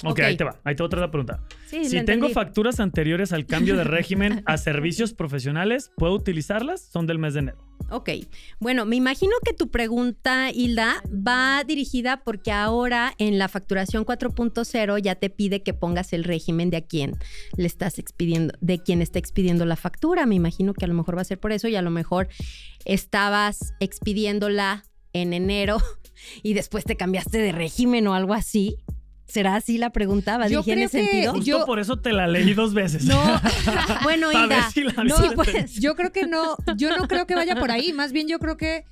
Ok, 0.04 0.12
Ok. 0.12 0.20
ahí 0.20 0.36
te 0.36 0.44
va. 0.44 0.60
Ahí 0.64 0.74
te 0.74 0.82
va 0.82 0.86
otra 0.86 1.10
pregunta. 1.10 1.42
Sí, 1.66 1.84
si 1.84 2.04
tengo 2.04 2.28
facturas 2.28 2.80
anteriores 2.80 3.32
al 3.32 3.46
cambio 3.46 3.76
de 3.76 3.84
régimen 3.84 4.42
a 4.46 4.56
servicios 4.58 5.14
profesionales, 5.14 5.90
¿puedo 5.96 6.14
utilizarlas? 6.14 6.82
Son 6.82 7.06
del 7.06 7.18
mes 7.18 7.34
de 7.34 7.40
enero. 7.40 7.58
Ok. 7.90 8.10
Bueno, 8.58 8.86
me 8.86 8.96
imagino 8.96 9.32
que 9.44 9.52
tu 9.52 9.70
pregunta, 9.70 10.50
Hilda, 10.50 11.02
va 11.06 11.62
dirigida 11.64 12.22
porque 12.24 12.52
ahora 12.52 13.12
en 13.18 13.38
la 13.38 13.48
facturación 13.48 14.06
4.0 14.06 14.98
ya 15.02 15.14
te 15.16 15.30
pide 15.30 15.62
que 15.62 15.74
pongas 15.74 16.12
el 16.12 16.24
régimen 16.24 16.70
de 16.70 16.78
a 16.78 16.80
quién 16.82 17.16
le 17.56 17.66
estás 17.66 17.98
expidiendo, 17.98 18.54
de 18.60 18.78
quien 18.82 19.02
está 19.02 19.18
expidiendo 19.18 19.66
la 19.66 19.76
factura. 19.76 20.26
Me 20.26 20.34
imagino 20.34 20.74
que 20.74 20.84
a 20.84 20.88
lo 20.88 20.94
mejor 20.94 21.16
va 21.16 21.22
a 21.22 21.24
ser 21.24 21.38
por 21.38 21.52
eso 21.52 21.68
y 21.68 21.76
a 21.76 21.82
lo 21.82 21.90
mejor 21.90 22.28
estabas 22.84 23.74
expidiéndola 23.80 24.84
en 25.12 25.32
enero 25.32 25.78
y 26.42 26.54
después 26.54 26.84
te 26.84 26.96
cambiaste 26.96 27.38
de 27.38 27.52
régimen 27.52 28.06
o 28.06 28.14
algo 28.14 28.34
así. 28.34 28.78
¿Será 29.32 29.56
así 29.56 29.78
la 29.78 29.90
pregunta? 29.90 30.36
¿Va 30.36 30.48
Yo 30.48 30.62
creo 30.62 30.84
ese 30.84 31.00
que- 31.00 31.06
sentido? 31.06 31.32
Justo 31.32 31.46
Yo- 31.46 31.64
por 31.64 31.78
eso 31.80 31.98
te 32.00 32.12
la 32.12 32.26
leí 32.26 32.52
dos 32.52 32.74
veces. 32.74 33.04
No, 33.06 33.18
Bueno, 34.02 34.30
Hilda. 34.30 34.70
si 34.70 34.82
la 34.84 34.92
no, 35.04 35.14
pues. 35.34 35.74
yo 35.80 35.94
creo 35.96 36.12
que 36.12 36.26
no, 36.26 36.56
yo 36.76 36.96
no 36.96 37.08
creo 37.08 37.26
que 37.26 37.34
vaya 37.34 37.56
por 37.56 37.70
ahí. 37.70 37.92
Más 37.94 38.12
bien 38.12 38.28
yo 38.28 38.38
creo 38.38 38.56
que, 38.58 38.84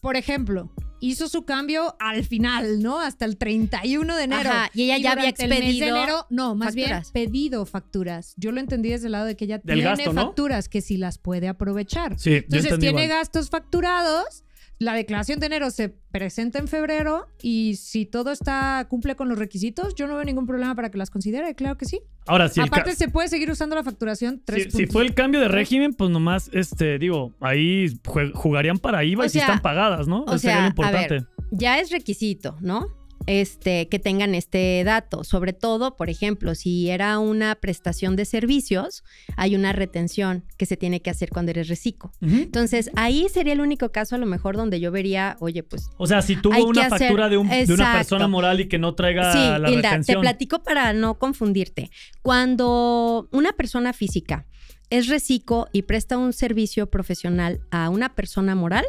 por 0.00 0.16
ejemplo, 0.16 0.72
hizo 0.98 1.28
su 1.28 1.44
cambio 1.44 1.94
al 2.00 2.24
final, 2.24 2.82
¿no? 2.82 2.98
Hasta 3.00 3.26
el 3.26 3.36
31 3.36 4.16
de 4.16 4.24
enero. 4.24 4.50
Ajá, 4.50 4.70
y 4.74 4.82
ella 4.84 4.98
ya 4.98 5.12
había 5.12 5.22
durante 5.24 5.42
el 5.44 5.50
mes 5.50 5.58
de 5.60 5.66
expedido 5.66 5.96
enero, 5.98 6.26
no, 6.30 6.54
más 6.56 6.74
facturas. 6.74 7.12
bien 7.12 7.28
pedido 7.30 7.64
facturas. 7.66 8.34
Yo 8.36 8.50
lo 8.50 8.58
entendí 8.60 8.88
desde 8.88 9.06
el 9.06 9.12
lado 9.12 9.26
de 9.26 9.36
que 9.36 9.44
ella 9.44 9.58
Del 9.62 9.76
tiene 9.76 9.82
gasto, 9.90 10.12
¿no? 10.12 10.22
facturas 10.26 10.68
que 10.68 10.80
sí 10.80 10.96
las 10.96 11.18
puede 11.18 11.46
aprovechar. 11.48 12.18
Sí, 12.18 12.34
Entonces 12.34 12.78
tiene 12.80 13.04
igual. 13.04 13.18
gastos 13.20 13.50
facturados. 13.50 14.42
La 14.78 14.92
declaración 14.92 15.40
de 15.40 15.46
enero 15.46 15.70
se 15.70 15.88
presenta 15.88 16.58
en 16.58 16.68
febrero 16.68 17.28
y 17.40 17.76
si 17.76 18.04
todo 18.04 18.30
está 18.30 18.86
cumple 18.90 19.16
con 19.16 19.28
los 19.28 19.38
requisitos, 19.38 19.94
yo 19.94 20.06
no 20.06 20.16
veo 20.16 20.24
ningún 20.24 20.46
problema 20.46 20.74
para 20.74 20.90
que 20.90 20.98
las 20.98 21.08
considere, 21.08 21.54
claro 21.54 21.78
que 21.78 21.86
sí. 21.86 22.00
Ahora, 22.26 22.48
si, 22.48 22.60
ca- 22.60 22.66
Aparte 22.66 22.94
se 22.94 23.08
puede 23.08 23.28
seguir 23.28 23.50
usando 23.50 23.74
la 23.74 23.82
facturación 23.82 24.42
tres 24.44 24.68
si- 24.70 24.86
fue 24.86 25.02
el 25.04 25.14
cambio 25.14 25.40
de 25.40 25.48
régimen, 25.48 25.94
pues 25.94 26.10
nomás, 26.10 26.50
este, 26.52 26.98
digo, 26.98 27.34
ahí 27.40 27.86
jugarían 28.34 28.76
para 28.78 29.02
IVA 29.02 29.22
O 29.22 29.26
y 29.26 29.30
si 29.30 29.38
están 29.38 29.62
pagadas, 29.62 30.08
¿no? 30.08 30.24
o 30.24 30.28
Eso 30.34 30.38
sería 30.40 30.56
sea, 30.56 30.60
lo 30.60 30.64
a 30.66 30.68
importante. 30.68 31.14
ver, 31.14 31.26
ya 31.52 31.78
es 31.80 31.90
requisito, 31.90 32.56
¿no? 32.60 32.88
Este, 33.26 33.88
que 33.88 33.98
tengan 33.98 34.34
este 34.34 34.82
dato. 34.84 35.24
Sobre 35.24 35.52
todo, 35.52 35.96
por 35.96 36.08
ejemplo, 36.10 36.54
si 36.54 36.90
era 36.90 37.18
una 37.18 37.54
prestación 37.56 38.16
de 38.16 38.24
servicios, 38.24 39.02
hay 39.36 39.54
una 39.56 39.72
retención 39.72 40.44
que 40.56 40.66
se 40.66 40.76
tiene 40.76 41.00
que 41.02 41.10
hacer 41.10 41.30
cuando 41.30 41.50
eres 41.50 41.68
reciclo. 41.68 42.12
Entonces, 42.20 42.90
ahí 42.96 43.26
sería 43.32 43.52
el 43.52 43.60
único 43.60 43.90
caso 43.90 44.14
a 44.14 44.18
lo 44.18 44.26
mejor 44.26 44.56
donde 44.56 44.80
yo 44.80 44.90
vería, 44.92 45.36
oye, 45.40 45.62
pues... 45.62 45.88
O 45.98 46.06
sea, 46.06 46.22
si 46.22 46.36
tuvo 46.36 46.64
una 46.66 46.86
hacer- 46.86 46.98
factura 47.00 47.28
de, 47.28 47.36
un- 47.36 47.48
de 47.48 47.72
una 47.74 47.92
persona 47.94 48.28
moral 48.28 48.60
y 48.60 48.68
que 48.68 48.78
no 48.78 48.94
traiga 48.94 49.32
Sí, 49.32 49.38
la 49.38 49.68
Hilda, 49.70 49.82
te 49.82 49.88
retención. 49.88 50.20
platico 50.20 50.62
para 50.62 50.92
no 50.92 51.18
confundirte. 51.18 51.90
Cuando 52.22 53.28
una 53.32 53.52
persona 53.52 53.92
física 53.92 54.46
es 54.88 55.08
reciclo 55.08 55.66
y 55.72 55.82
presta 55.82 56.16
un 56.16 56.32
servicio 56.32 56.88
profesional 56.88 57.60
a 57.70 57.90
una 57.90 58.14
persona 58.14 58.54
moral, 58.54 58.84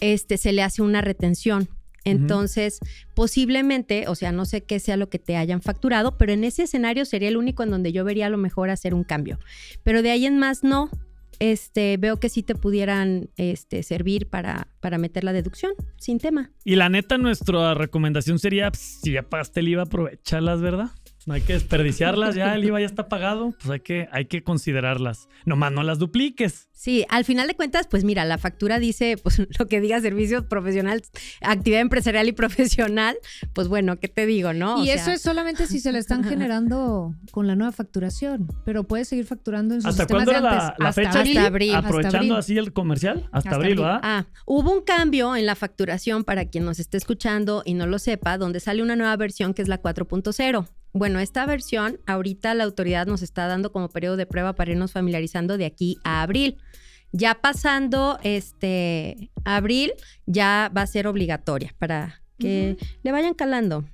este, 0.00 0.38
se 0.38 0.52
le 0.52 0.62
hace 0.62 0.80
una 0.80 1.00
retención. 1.02 1.68
Entonces, 2.10 2.80
posiblemente, 3.14 4.06
o 4.08 4.14
sea, 4.14 4.32
no 4.32 4.44
sé 4.44 4.62
qué 4.62 4.80
sea 4.80 4.96
lo 4.96 5.08
que 5.08 5.18
te 5.18 5.36
hayan 5.36 5.62
facturado, 5.62 6.16
pero 6.16 6.32
en 6.32 6.44
ese 6.44 6.64
escenario 6.64 7.04
sería 7.04 7.28
el 7.28 7.36
único 7.36 7.62
en 7.62 7.70
donde 7.70 7.92
yo 7.92 8.04
vería 8.04 8.26
a 8.26 8.30
lo 8.30 8.38
mejor 8.38 8.70
hacer 8.70 8.94
un 8.94 9.04
cambio. 9.04 9.38
Pero 9.82 10.02
de 10.02 10.10
ahí 10.10 10.26
en 10.26 10.38
más 10.38 10.64
no. 10.64 10.90
Este, 11.40 11.96
veo 11.98 12.18
que 12.18 12.28
sí 12.28 12.42
te 12.42 12.56
pudieran 12.56 13.30
este, 13.36 13.84
servir 13.84 14.26
para, 14.26 14.66
para 14.80 14.98
meter 14.98 15.22
la 15.22 15.32
deducción, 15.32 15.70
sin 15.96 16.18
tema. 16.18 16.50
Y 16.64 16.74
la 16.74 16.88
neta, 16.88 17.16
nuestra 17.16 17.74
recomendación 17.74 18.40
sería, 18.40 18.72
pues, 18.72 18.98
si 19.02 19.12
ya 19.12 19.22
pagaste 19.22 19.60
el 19.60 19.68
IVA, 19.68 19.82
aprovechalas, 19.82 20.60
¿verdad? 20.60 20.90
No 21.28 21.34
hay 21.34 21.42
que 21.42 21.52
desperdiciarlas, 21.52 22.34
ya 22.34 22.54
el 22.54 22.64
IVA 22.64 22.80
ya 22.80 22.86
está 22.86 23.06
pagado, 23.10 23.54
pues 23.58 23.70
hay 23.70 23.80
que, 23.80 24.08
hay 24.12 24.24
que 24.24 24.42
considerarlas. 24.42 25.28
Nomás 25.44 25.72
no 25.72 25.82
las 25.82 25.98
dupliques. 25.98 26.70
Sí, 26.72 27.04
al 27.10 27.26
final 27.26 27.46
de 27.48 27.54
cuentas, 27.54 27.86
pues 27.86 28.02
mira, 28.02 28.24
la 28.24 28.38
factura 28.38 28.78
dice 28.78 29.16
pues 29.22 29.38
lo 29.58 29.66
que 29.66 29.82
diga 29.82 30.00
servicios 30.00 30.44
profesionales, 30.46 31.10
actividad 31.42 31.82
empresarial 31.82 32.28
y 32.28 32.32
profesional, 32.32 33.18
pues 33.52 33.68
bueno, 33.68 33.98
¿qué 33.98 34.08
te 34.08 34.24
digo, 34.24 34.54
no? 34.54 34.76
O 34.76 34.82
y 34.82 34.86
sea, 34.86 34.94
eso 34.94 35.10
es 35.10 35.20
solamente 35.20 35.66
si 35.66 35.80
se 35.80 35.92
le 35.92 35.98
están 35.98 36.24
generando 36.24 37.14
con 37.30 37.46
la 37.46 37.56
nueva 37.56 37.72
facturación, 37.72 38.48
pero 38.64 38.84
puede 38.84 39.04
seguir 39.04 39.26
facturando 39.26 39.74
en 39.74 39.82
sus 39.82 39.90
¿Hasta 39.90 40.04
sistemas 40.04 40.24
cuándo 40.24 40.32
de 40.32 40.38
era 40.38 40.56
la, 40.56 40.66
antes. 40.68 40.78
la 40.78 40.88
hasta 40.88 41.02
fecha? 41.02 41.18
abril. 41.18 41.36
Hasta 41.36 41.46
abril. 41.48 41.74
Aprovechando 41.74 42.08
Hasta 42.08 42.18
abril. 42.18 42.32
así 42.36 42.56
el 42.56 42.72
comercial, 42.72 43.18
hasta, 43.24 43.36
Hasta 43.36 43.54
abril, 43.56 43.72
abril. 43.72 43.84
¿verdad? 43.84 44.00
Ah, 44.02 44.26
hubo 44.46 44.72
un 44.72 44.80
cambio 44.80 45.36
en 45.36 45.44
la 45.44 45.56
facturación 45.56 46.24
para 46.24 46.46
quien 46.46 46.64
nos 46.64 46.78
esté 46.78 46.96
escuchando 46.96 47.62
y 47.66 47.74
no 47.74 47.86
lo 47.86 47.98
sepa, 47.98 48.38
donde 48.38 48.60
sale 48.60 48.82
una 48.82 48.96
nueva 48.96 49.14
versión 49.16 49.52
que 49.52 49.60
es 49.60 49.68
la 49.68 49.82
4.0. 49.82 50.66
Bueno, 50.98 51.20
esta 51.20 51.46
versión 51.46 52.00
ahorita 52.06 52.54
la 52.54 52.64
autoridad 52.64 53.06
nos 53.06 53.22
está 53.22 53.46
dando 53.46 53.70
como 53.70 53.88
periodo 53.88 54.16
de 54.16 54.26
prueba 54.26 54.54
para 54.54 54.72
irnos 54.72 54.90
familiarizando 54.90 55.56
de 55.56 55.64
aquí 55.64 55.96
a 56.02 56.22
abril. 56.22 56.56
Ya 57.12 57.36
pasando 57.36 58.18
este 58.24 59.30
abril, 59.44 59.92
ya 60.26 60.72
va 60.76 60.82
a 60.82 60.86
ser 60.88 61.06
obligatoria 61.06 61.72
para 61.78 62.20
que 62.36 62.76
le 63.04 63.12
vayan 63.12 63.34
calando. 63.34 63.84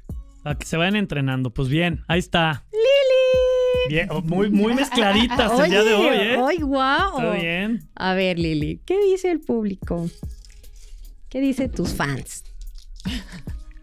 Para 0.42 0.56
que 0.56 0.64
se 0.64 0.78
vayan 0.78 0.96
entrenando. 0.96 1.52
Pues 1.52 1.68
bien, 1.68 2.02
ahí 2.08 2.20
está. 2.20 2.64
¡Lili! 2.73 3.94
Bien, 3.94 4.08
oh, 4.11 4.23
muy, 4.23 4.49
muy 4.49 4.73
mezcladitas 4.73 5.61
el 5.61 5.70
día 5.70 5.84
de 5.84 5.92
hoy, 5.92 6.16
¿eh? 6.16 6.38
¡Ay, 6.42 6.56
guau! 6.62 7.18
Está 7.18 7.32
bien. 7.34 7.87
A 7.96 8.14
ver, 8.14 8.38
Lili, 8.38 8.80
¿qué 8.87 8.99
dice 8.99 9.30
el 9.30 9.40
público? 9.40 10.08
¿Qué 11.28 11.42
dice 11.42 11.68
tus 11.68 11.92
fans? 11.92 12.44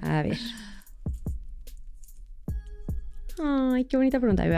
A 0.01 0.23
ver. 0.23 0.39
Ay, 3.43 3.85
qué 3.85 3.97
bonita 3.97 4.19
pregunta. 4.19 4.43
Ahí. 4.43 4.51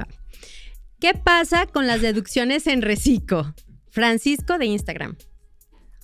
¿Qué 0.99 1.13
pasa 1.13 1.65
con 1.67 1.87
las 1.87 2.01
deducciones 2.01 2.67
en 2.67 2.81
reciclo? 2.81 3.53
Francisco 3.89 4.57
de 4.57 4.65
Instagram. 4.65 5.17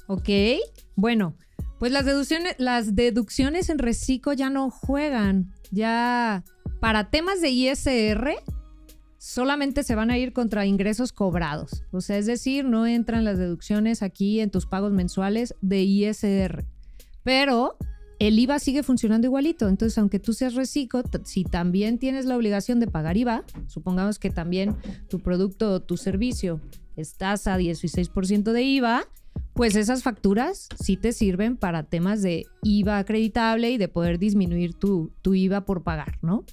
Ok, 0.08 0.30
bueno, 0.96 1.38
pues 1.80 1.92
las 1.92 2.06
deducciones, 2.06 2.56
las 2.58 2.96
deducciones 2.96 3.70
en 3.70 3.80
reciclo 3.80 4.34
ya 4.34 4.50
no 4.50 4.70
juegan. 4.70 5.54
Ya 5.72 6.44
para 6.80 7.10
temas 7.10 7.42
de 7.42 7.50
ISR 7.50 8.36
solamente 9.18 9.84
se 9.84 9.96
van 9.96 10.12
a 10.12 10.18
ir 10.18 10.34
contra 10.34 10.66
ingresos 10.66 11.14
cobrados. 11.14 11.84
O 11.92 12.02
sea, 12.02 12.18
es 12.18 12.26
decir, 12.26 12.66
no 12.66 12.88
entran 12.88 13.24
las 13.24 13.38
deducciones 13.38 14.02
aquí 14.02 14.40
en 14.40 14.52
tus 14.52 14.66
pagos 14.66 14.92
mensuales 14.92 15.56
de 15.62 15.82
ISR. 15.82 16.66
Pero 17.24 17.78
el 18.20 18.38
IVA 18.38 18.60
sigue 18.60 18.84
funcionando 18.84 19.28
igualito. 19.28 19.68
Entonces, 19.68 19.98
aunque 19.98 20.20
tú 20.20 20.34
seas 20.34 20.54
reciclo, 20.54 21.02
si 21.24 21.46
también 21.46 21.98
tienes 21.98 22.26
la 22.26 22.36
obligación 22.36 22.80
de 22.80 22.88
pagar 22.88 23.18
IVA, 23.18 23.44
supongamos 23.68 24.20
que 24.20 24.30
también 24.30 24.76
tu 25.10 25.20
producto 25.20 25.74
o 25.74 25.80
tu 25.80 25.98
servicio 25.98 26.60
estás 26.98 27.48
a 27.48 27.58
16% 27.58 28.52
de 28.52 28.64
IVA, 28.64 29.08
pues 29.54 29.76
esas 29.76 30.04
facturas 30.04 30.68
sí 30.82 30.98
te 30.98 31.14
sirven 31.14 31.56
para 31.56 31.84
temas 31.84 32.22
de 32.22 32.46
IVA 32.62 33.00
acreditable 33.00 33.72
y 33.72 33.78
de 33.78 33.88
poder 33.88 34.20
disminuir 34.20 34.74
tu, 34.74 35.14
tu 35.22 35.34
IVA 35.34 35.66
por 35.66 35.84
pagar, 35.84 36.18
¿no? 36.22 36.44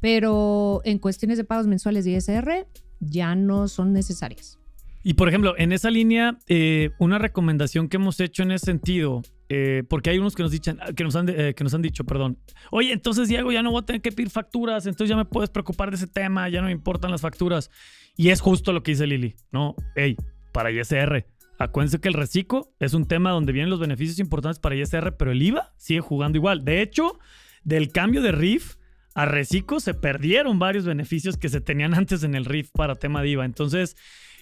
Pero 0.00 0.80
en 0.84 0.98
cuestiones 0.98 1.38
de 1.38 1.44
pagos 1.44 1.68
mensuales 1.68 2.04
de 2.04 2.12
ISR 2.12 2.66
ya 2.98 3.36
no 3.36 3.68
son 3.68 3.92
necesarias. 3.92 4.58
Y 5.04 5.14
por 5.14 5.28
ejemplo, 5.28 5.54
en 5.58 5.72
esa 5.72 5.90
línea, 5.90 6.38
eh, 6.46 6.90
una 6.98 7.18
recomendación 7.18 7.88
que 7.88 7.96
hemos 7.96 8.20
hecho 8.20 8.42
en 8.42 8.52
ese 8.52 8.66
sentido, 8.66 9.22
eh, 9.54 9.84
porque 9.86 10.08
hay 10.08 10.18
unos 10.18 10.34
que 10.34 10.42
nos, 10.42 10.50
dicen, 10.50 10.78
que, 10.96 11.04
nos 11.04 11.14
han, 11.14 11.28
eh, 11.28 11.52
que 11.54 11.62
nos 11.62 11.74
han 11.74 11.82
dicho, 11.82 12.04
perdón, 12.04 12.38
oye, 12.70 12.90
entonces 12.90 13.28
Diego, 13.28 13.52
ya 13.52 13.62
no 13.62 13.70
voy 13.70 13.82
a 13.82 13.84
tener 13.84 14.00
que 14.00 14.10
pedir 14.10 14.30
facturas, 14.30 14.86
entonces 14.86 15.10
ya 15.10 15.16
me 15.16 15.26
puedes 15.26 15.50
preocupar 15.50 15.90
de 15.90 15.96
ese 15.96 16.06
tema, 16.06 16.48
ya 16.48 16.62
no 16.62 16.68
me 16.68 16.72
importan 16.72 17.10
las 17.10 17.20
facturas. 17.20 17.70
Y 18.16 18.30
es 18.30 18.40
justo 18.40 18.72
lo 18.72 18.82
que 18.82 18.92
dice 18.92 19.06
Lili, 19.06 19.34
¿no? 19.50 19.76
Hey, 19.94 20.16
para 20.52 20.70
ISR, 20.70 21.26
acuérdense 21.58 22.00
que 22.00 22.08
el 22.08 22.14
reciclo 22.14 22.72
es 22.80 22.94
un 22.94 23.06
tema 23.06 23.30
donde 23.30 23.52
vienen 23.52 23.68
los 23.68 23.78
beneficios 23.78 24.18
importantes 24.20 24.58
para 24.58 24.74
ISR, 24.74 25.18
pero 25.18 25.32
el 25.32 25.42
IVA 25.42 25.74
sigue 25.76 26.00
jugando 26.00 26.38
igual. 26.38 26.64
De 26.64 26.80
hecho, 26.80 27.18
del 27.62 27.92
cambio 27.92 28.22
de 28.22 28.32
RIF 28.32 28.76
a 29.14 29.26
reciclo 29.26 29.80
se 29.80 29.92
perdieron 29.92 30.58
varios 30.58 30.86
beneficios 30.86 31.36
que 31.36 31.50
se 31.50 31.60
tenían 31.60 31.92
antes 32.00 32.22
en 32.22 32.34
el 32.34 32.46
RIF 32.46 32.70
para 32.72 32.94
tema 32.94 33.20
de 33.20 33.28
IVA. 33.28 33.44
Entonces, 33.44 33.96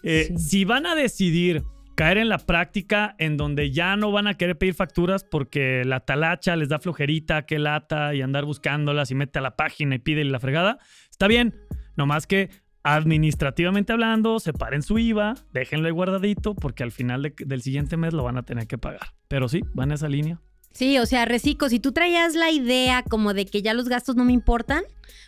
eh, 0.04 0.26
Sí. 0.28 0.38
si 0.38 0.64
van 0.64 0.86
a 0.86 0.94
decidir 0.94 1.64
caer 2.00 2.16
en 2.16 2.30
la 2.30 2.38
práctica 2.38 3.14
en 3.18 3.36
donde 3.36 3.72
ya 3.72 3.94
no 3.94 4.10
van 4.10 4.26
a 4.26 4.32
querer 4.32 4.56
pedir 4.56 4.72
facturas 4.72 5.22
porque 5.22 5.84
la 5.84 6.00
talacha 6.00 6.56
les 6.56 6.70
da 6.70 6.78
flojerita, 6.78 7.44
que 7.44 7.58
lata 7.58 8.14
y 8.14 8.22
andar 8.22 8.46
buscándolas 8.46 9.10
y 9.10 9.14
mete 9.14 9.38
a 9.38 9.42
la 9.42 9.54
página 9.54 9.96
y 9.96 9.98
pide 9.98 10.24
la 10.24 10.40
fregada, 10.40 10.78
está 11.10 11.28
bien. 11.28 11.54
Nomás 11.98 12.26
que 12.26 12.48
administrativamente 12.84 13.92
hablando, 13.92 14.40
separen 14.40 14.80
su 14.80 14.98
IVA, 14.98 15.34
déjenlo 15.52 15.88
ahí 15.88 15.92
guardadito 15.92 16.54
porque 16.54 16.82
al 16.84 16.90
final 16.90 17.20
de- 17.22 17.34
del 17.36 17.60
siguiente 17.60 17.98
mes 17.98 18.14
lo 18.14 18.22
van 18.24 18.38
a 18.38 18.44
tener 18.44 18.66
que 18.66 18.78
pagar. 18.78 19.08
Pero 19.28 19.46
sí, 19.50 19.60
van 19.74 19.90
a 19.90 19.96
esa 19.96 20.08
línea. 20.08 20.40
Sí, 20.72 20.98
o 20.98 21.06
sea, 21.06 21.24
reciclo, 21.24 21.68
si 21.68 21.80
tú 21.80 21.92
traías 21.92 22.34
la 22.34 22.50
idea 22.50 23.02
como 23.02 23.34
de 23.34 23.44
que 23.46 23.60
ya 23.62 23.74
los 23.74 23.88
gastos 23.88 24.16
no 24.16 24.24
me 24.24 24.32
importan, 24.32 24.82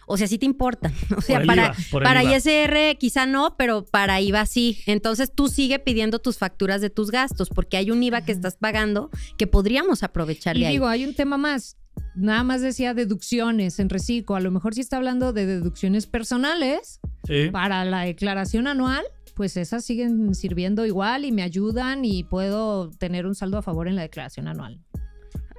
o 0.07 0.17
sea, 0.17 0.27
sí 0.27 0.39
te 0.39 0.47
importan. 0.47 0.93
O 1.17 1.21
sea, 1.21 1.43
para, 1.45 1.75
IVA, 1.91 2.01
para 2.03 2.23
IVA. 2.25 2.37
ISR 2.37 2.97
quizá 2.99 3.27
no, 3.27 3.57
pero 3.57 3.85
para 3.85 4.21
IVA 4.21 4.47
sí. 4.47 4.79
Entonces 4.87 5.33
tú 5.35 5.49
sigue 5.49 5.79
pidiendo 5.79 6.21
tus 6.21 6.39
facturas 6.39 6.81
de 6.81 6.91
tus 6.91 7.11
gastos, 7.11 7.49
porque 7.51 7.77
hay 7.77 7.91
un 7.91 8.03
IVA 8.03 8.23
que 8.25 8.33
estás 8.33 8.57
pagando 8.57 9.11
que 9.37 9.47
podríamos 9.47 10.03
aprovechar 10.03 10.57
Y 10.57 10.61
de 10.61 10.67
ahí. 10.67 10.73
digo, 10.75 10.87
hay 10.87 11.05
un 11.05 11.15
tema 11.15 11.37
más. 11.39 11.77
Nada 12.15 12.43
más 12.43 12.61
decía 12.63 12.95
deducciones 12.95 13.79
en 13.79 13.89
reciclo. 13.91 14.37
A 14.37 14.41
lo 14.41 14.51
mejor 14.51 14.75
si 14.75 14.81
está 14.81 14.97
hablando 14.97 15.33
de 15.33 15.45
deducciones 15.47 16.07
personales 16.07 17.01
Sí. 17.27 17.51
para 17.53 17.85
la 17.85 18.01
declaración 18.03 18.67
anual, 18.67 19.05
pues 19.35 19.57
esas 19.57 19.85
siguen 19.85 20.35
sirviendo 20.35 20.85
igual 20.87 21.25
y 21.25 21.33
me 21.33 21.43
ayudan 21.43 22.05
y 22.05 22.25
puedo 22.25 22.91
tener 22.91 23.27
un 23.27 23.35
saldo 23.35 23.59
a 23.59 23.63
favor 23.63 23.89
en 23.89 23.97
la 23.97 24.03
declaración 24.03 24.49
anual. 24.49 24.81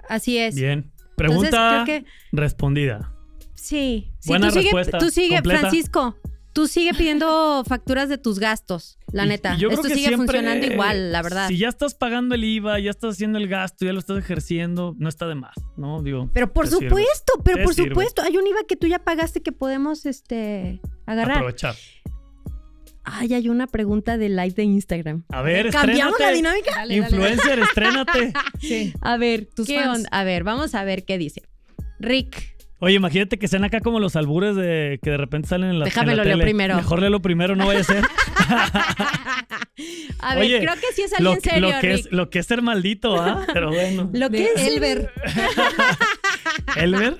Así 0.09 0.37
es. 0.37 0.55
Bien. 0.55 0.91
Entonces, 0.91 1.13
Pregunta 1.15 1.83
creo 1.85 2.01
que 2.01 2.05
respondida. 2.31 3.13
sí. 3.53 4.11
sí 4.19 4.29
Buena 4.29 4.47
tú 4.47 4.53
sigue, 4.53 4.63
respuesta, 4.65 4.97
tú 4.97 5.09
sigue, 5.09 5.35
completa. 5.35 5.59
Francisco, 5.61 6.17
tú 6.53 6.67
sigue 6.67 6.93
pidiendo 6.93 7.63
facturas 7.67 8.09
de 8.09 8.17
tus 8.17 8.39
gastos, 8.39 8.97
la 9.11 9.25
neta. 9.25 9.55
y 9.55 9.59
yo 9.59 9.69
creo 9.69 9.79
Esto 9.79 9.87
que 9.89 9.95
sigue 9.95 10.07
siempre, 10.09 10.39
funcionando 10.39 10.65
igual, 10.73 11.11
la 11.11 11.21
verdad. 11.21 11.47
Si 11.47 11.57
ya 11.57 11.69
estás 11.69 11.93
pagando 11.93 12.33
el 12.35 12.43
IVA, 12.43 12.79
ya 12.79 12.89
estás 12.89 13.13
haciendo 13.15 13.37
el 13.37 13.47
gasto, 13.47 13.85
ya 13.85 13.93
lo 13.93 13.99
estás 13.99 14.17
ejerciendo, 14.17 14.95
no 14.97 15.07
está 15.07 15.27
de 15.27 15.35
más, 15.35 15.53
¿no? 15.77 16.01
Digo. 16.01 16.29
Pero 16.33 16.51
por 16.51 16.67
sirve. 16.67 16.89
supuesto, 16.89 17.33
pero 17.43 17.63
por 17.63 17.73
sirve. 17.75 17.89
supuesto, 17.89 18.21
hay 18.23 18.35
un 18.37 18.47
IVA 18.47 18.61
que 18.67 18.75
tú 18.75 18.87
ya 18.87 18.99
pagaste 19.03 19.41
que 19.41 19.51
podemos 19.51 20.05
este 20.07 20.81
agarrar. 21.05 21.37
Aprovechar. 21.37 21.75
Ay, 23.05 23.33
hay 23.33 23.49
una 23.49 23.67
pregunta 23.67 24.17
de 24.17 24.29
live 24.29 24.51
de 24.51 24.63
Instagram. 24.63 25.23
A 25.29 25.41
ver, 25.41 25.71
¿Cambiamos 25.71 26.17
la 26.19 26.31
dinámica? 26.31 26.71
Dale, 26.75 26.99
dale. 26.99 27.15
Influencer, 27.15 27.59
estrénate. 27.59 28.33
Sí. 28.61 28.93
A 29.01 29.17
ver, 29.17 29.45
Tus 29.53 29.67
¿qué 29.67 29.75
fans. 29.79 29.97
onda? 29.97 30.09
A 30.11 30.23
ver, 30.23 30.43
vamos 30.45 30.73
a 30.73 30.83
ver 30.85 31.03
qué 31.03 31.17
dice. 31.17 31.43
Rick, 31.99 32.53
Oye, 32.79 32.95
imagínate 32.95 33.39
que 33.39 33.47
sean 33.47 33.63
acá 33.63 33.79
como 33.79 34.01
los 34.01 34.17
albures 34.17 34.57
de 34.57 34.99
que 35.01 35.09
de 35.11 35.15
repente 35.17 35.47
salen 35.47 35.69
en 35.69 35.79
la, 35.79 35.85
Déjame 35.85 36.11
en 36.11 36.17
la 36.17 36.23
lo 36.25 36.29
leo 36.35 36.39
primero. 36.39 36.75
Mejor 36.75 37.01
léelo 37.01 37.21
primero, 37.21 37.55
no 37.55 37.65
vaya 37.67 37.79
a 37.79 37.83
ser. 37.85 38.03
a 40.19 40.35
ver, 40.35 40.43
Oye, 40.43 40.59
creo 40.59 40.73
que 40.75 40.87
sí 40.93 41.01
es 41.03 41.11
lo, 41.19 41.31
alguien 41.31 41.41
que- 41.41 41.49
serio, 41.49 41.69
lo 41.71 41.79
que 41.79 41.87
Rick. 41.87 41.99
es, 42.07 42.11
lo 42.11 42.29
que 42.29 42.39
es 42.39 42.45
ser 42.45 42.61
maldito, 42.61 43.21
¿ah? 43.21 43.45
Pero 43.53 43.69
bueno. 43.69 44.09
Lo 44.13 44.29
que 44.29 44.37
De 44.37 44.43
es 44.55 44.67
Elber. 44.67 45.11
Elber. 46.75 47.17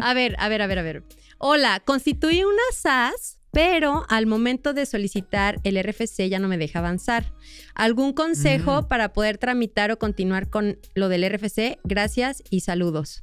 A 0.00 0.14
ver, 0.14 0.34
a 0.38 0.48
ver, 0.48 0.62
a 0.62 0.66
ver, 0.66 0.78
a 0.78 0.82
ver. 0.82 1.02
Hola, 1.38 1.80
constituí 1.84 2.44
una 2.44 2.62
SAS, 2.72 3.38
pero 3.52 4.04
al 4.08 4.26
momento 4.26 4.72
de 4.72 4.86
solicitar 4.86 5.60
el 5.62 5.76
RFC 5.82 6.28
ya 6.28 6.38
no 6.38 6.48
me 6.48 6.58
deja 6.58 6.78
avanzar. 6.80 7.32
¿Algún 7.74 8.12
consejo 8.14 8.82
Mm. 8.82 8.88
para 8.88 9.12
poder 9.12 9.38
tramitar 9.38 9.90
o 9.92 9.98
continuar 9.98 10.48
con 10.48 10.78
lo 10.94 11.08
del 11.08 11.22
RFC? 11.24 11.78
Gracias 11.84 12.42
y 12.50 12.60
saludos. 12.60 13.22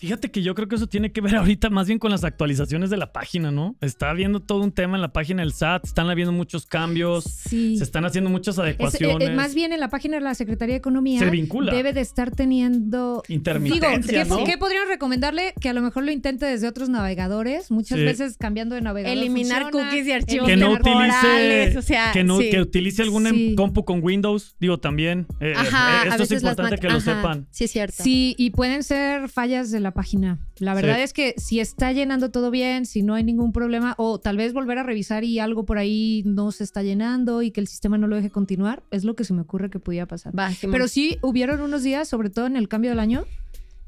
Fíjate 0.00 0.30
que 0.30 0.42
yo 0.42 0.54
creo 0.54 0.66
que 0.66 0.76
eso 0.76 0.86
tiene 0.86 1.12
que 1.12 1.20
ver 1.20 1.36
ahorita 1.36 1.68
más 1.68 1.86
bien 1.86 1.98
con 1.98 2.10
las 2.10 2.24
actualizaciones 2.24 2.88
de 2.88 2.96
la 2.96 3.12
página, 3.12 3.50
¿no? 3.50 3.76
Está 3.82 4.08
habiendo 4.10 4.40
todo 4.40 4.62
un 4.62 4.72
tema 4.72 4.96
en 4.96 5.02
la 5.02 5.12
página 5.12 5.42
del 5.42 5.52
SAT, 5.52 5.84
están 5.84 6.08
habiendo 6.08 6.32
muchos 6.32 6.64
cambios, 6.64 7.24
Sí. 7.24 7.76
se 7.76 7.84
están 7.84 8.06
haciendo 8.06 8.30
muchas 8.30 8.54
Es, 8.54 8.58
eh, 8.58 8.62
adecuaciones. 8.62 9.28
eh, 9.28 9.32
más 9.32 9.54
bien 9.54 9.72
en 9.74 9.80
la 9.80 9.88
página 9.90 10.16
de 10.16 10.22
la 10.22 10.34
Secretaría 10.34 10.72
de 10.74 10.78
Economía 10.78 11.18
Se 11.18 11.28
vincula. 11.28 11.74
debe 11.74 11.92
de 11.92 12.00
estar 12.00 12.30
teniendo 12.30 13.22
Digo, 13.28 13.36
Intermitencia, 13.36 14.22
¿qué, 14.24 14.28
¿no? 14.28 14.44
qué 14.44 14.56
podríamos 14.56 14.88
recomendarle? 14.88 15.52
Que 15.60 15.68
a 15.68 15.74
lo 15.74 15.82
mejor 15.82 16.04
lo 16.04 16.10
intente 16.10 16.46
desde 16.46 16.66
otros 16.66 16.88
navegadores. 16.88 17.70
Muchas 17.70 17.98
Sí. 17.98 18.04
veces 18.04 18.36
cambiando 18.38 18.74
de 18.74 18.80
navegador. 18.80 19.16
Eliminar 19.18 19.64
funciona. 19.64 19.88
cookies 19.90 20.06
y 20.06 20.12
archivos 20.12 20.48
que 20.48 20.56
no 20.56 20.72
temporales, 20.78 21.68
utilice, 21.74 21.78
o 21.78 21.82
sea, 21.82 22.12
que, 22.12 22.24
no, 22.24 22.38
sí. 22.38 22.48
que 22.50 22.60
utilice 22.60 23.02
algún 23.02 23.26
Sí. 23.28 23.54
compu 23.54 23.84
con 23.84 24.02
Windows, 24.02 24.56
digo 24.60 24.78
también. 24.78 25.26
eh, 25.40 25.52
Ajá, 25.56 26.04
eh, 26.04 26.08
esto 26.10 26.22
es 26.22 26.32
importante 26.32 26.78
que 26.78 26.88
lo 26.88 26.96
ajá, 26.98 27.16
sepan. 27.16 27.46
Sí, 27.50 27.64
es 27.64 27.70
cierto. 27.70 28.02
Sí, 28.02 28.34
y 28.38 28.50
pueden 28.50 28.82
ser 28.82 29.28
fallas 29.28 29.70
de 29.70 29.80
la 29.80 29.89
página. 29.92 30.38
La 30.58 30.74
verdad 30.74 30.96
Sí. 30.96 31.02
es 31.02 31.12
que 31.12 31.34
si 31.36 31.60
está 31.60 31.92
llenando 31.92 32.30
todo 32.30 32.50
bien, 32.50 32.86
si 32.86 33.02
no 33.02 33.14
hay 33.14 33.24
ningún 33.24 33.52
problema, 33.52 33.94
o 33.98 34.18
tal 34.18 34.36
vez 34.36 34.52
volver 34.52 34.78
a 34.78 34.82
revisar 34.82 35.24
y 35.24 35.38
algo 35.38 35.64
por 35.64 35.78
ahí 35.78 36.22
no 36.24 36.52
se 36.52 36.64
está 36.64 36.82
llenando 36.82 37.42
y 37.42 37.50
que 37.50 37.60
el 37.60 37.66
sistema 37.66 37.98
no 37.98 38.06
lo 38.06 38.16
deje 38.16 38.30
continuar, 38.30 38.82
es 38.90 39.04
lo 39.04 39.14
que 39.16 39.24
se 39.24 39.32
me 39.32 39.42
ocurre 39.42 39.70
que 39.70 39.78
pudiera 39.78 40.06
pasar. 40.06 40.36
Va. 40.38 40.50
Pero 40.70 40.88
sí 40.88 41.18
hubieron 41.22 41.60
unos 41.60 41.82
días, 41.82 42.08
sobre 42.08 42.30
todo 42.30 42.46
en 42.46 42.56
el 42.56 42.68
cambio 42.68 42.90
del 42.90 43.00
año, 43.00 43.24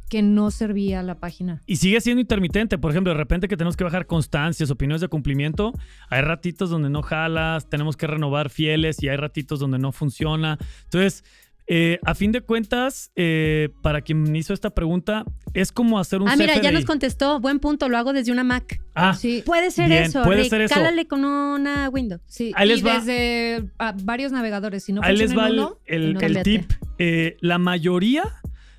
que 0.09 0.21
no 0.21 0.51
servía 0.51 1.03
la 1.03 1.15
página. 1.15 1.63
Y 1.67 1.77
sigue 1.77 1.99
siendo 2.03 2.21
intermitente. 2.21 2.77
Por 2.77 2.91
ejemplo, 2.91 3.15
de 3.15 3.19
repente 3.19 3.49
que 3.49 3.57
tenemos 3.57 3.79
que 3.79 3.85
bajar 3.85 4.07
constancias, 4.07 4.71
opiniones 4.71 5.01
de 5.01 5.09
cumplimiento, 5.09 5.73
hay 6.11 6.21
ratitos 6.21 6.69
donde 6.69 6.91
no 6.91 7.01
jalas, 7.01 7.71
tenemos 7.71 7.97
que 7.97 8.07
renovar 8.07 8.51
fieles 8.51 9.03
y 9.03 9.09
hay 9.09 9.17
ratitos 9.17 9.59
donde 9.59 9.79
no 9.79 9.91
funciona. 9.91 10.59
Entonces, 10.85 11.25
eh, 11.67 11.99
a 12.05 12.15
fin 12.15 12.33
de 12.33 12.41
cuentas, 12.41 13.11
eh, 13.15 13.69
para 13.83 14.01
quien 14.03 14.35
hizo 14.35 14.53
esta 14.53 14.71
pregunta, 14.71 15.25
es 15.55 15.71
como 15.73 15.99
hacer 15.99 16.21
un 16.21 16.29
Ah, 16.29 16.37
mira, 16.37 16.61
ya 16.61 16.73
nos 16.73 16.85
contestó. 16.85 17.41
Buen 17.41 17.61
punto, 17.61 17.89
lo 17.89 17.97
hago 17.97 18.13
desde 18.13 18.33
una 18.33 18.45
Mac. 18.45 18.81
Ah, 18.95 19.15
Sí, 19.15 19.43
Puede 19.47 19.71
ser 19.71 19.89
Bien, 19.89 20.03
eso, 20.05 20.23
puede 20.25 20.43
Rick. 20.43 20.51
ser 20.51 20.61
eso. 20.63 20.75
Cálale 20.75 21.07
con 21.07 21.25
una 21.25 21.89
Windows. 21.89 22.21
sí. 22.27 22.53
Ahí 22.57 22.69
y 22.69 22.73
les 22.73 22.85
va- 22.87 22.99
desde 22.99 23.71
ah, 23.79 23.95
varios 24.03 24.33
navegadores. 24.33 24.85
Si 24.85 24.93
no 24.93 25.01
Ahí 25.05 25.17
les 25.17 25.37
va 25.37 25.47
el, 25.49 25.55
uno, 25.55 25.79
el- 25.87 26.17
otro. 26.17 26.27
el 26.27 26.43
tip. 26.43 26.73
Eh, 26.99 27.37
la 27.41 27.59
mayoría 27.59 28.25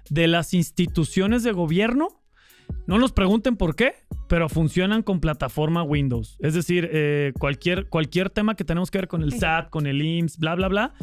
de 0.10 0.28
las 0.28 0.54
instituciones 0.54 1.44
de 1.44 1.52
gobierno, 1.54 2.10
no 2.86 2.98
nos 2.98 3.12
pregunten 3.14 3.56
por 3.56 3.76
qué, 3.76 3.94
pero 4.28 4.50
funcionan 4.50 5.04
con 5.04 5.20
plataforma 5.20 5.84
Windows. 5.84 6.38
Es 6.42 6.54
decir, 6.54 6.90
eh, 6.92 7.34
cualquier, 7.40 7.88
cualquier 7.88 8.30
tema 8.30 8.56
que 8.56 8.64
tenemos 8.64 8.92
que 8.92 8.98
ver 9.00 9.08
con 9.08 9.24
el 9.24 9.32
SAT, 9.34 9.70
con 9.70 9.86
el 9.88 10.02
IMSS, 10.02 10.38
bla, 10.38 10.56
bla, 10.56 10.68
bla, 10.68 10.94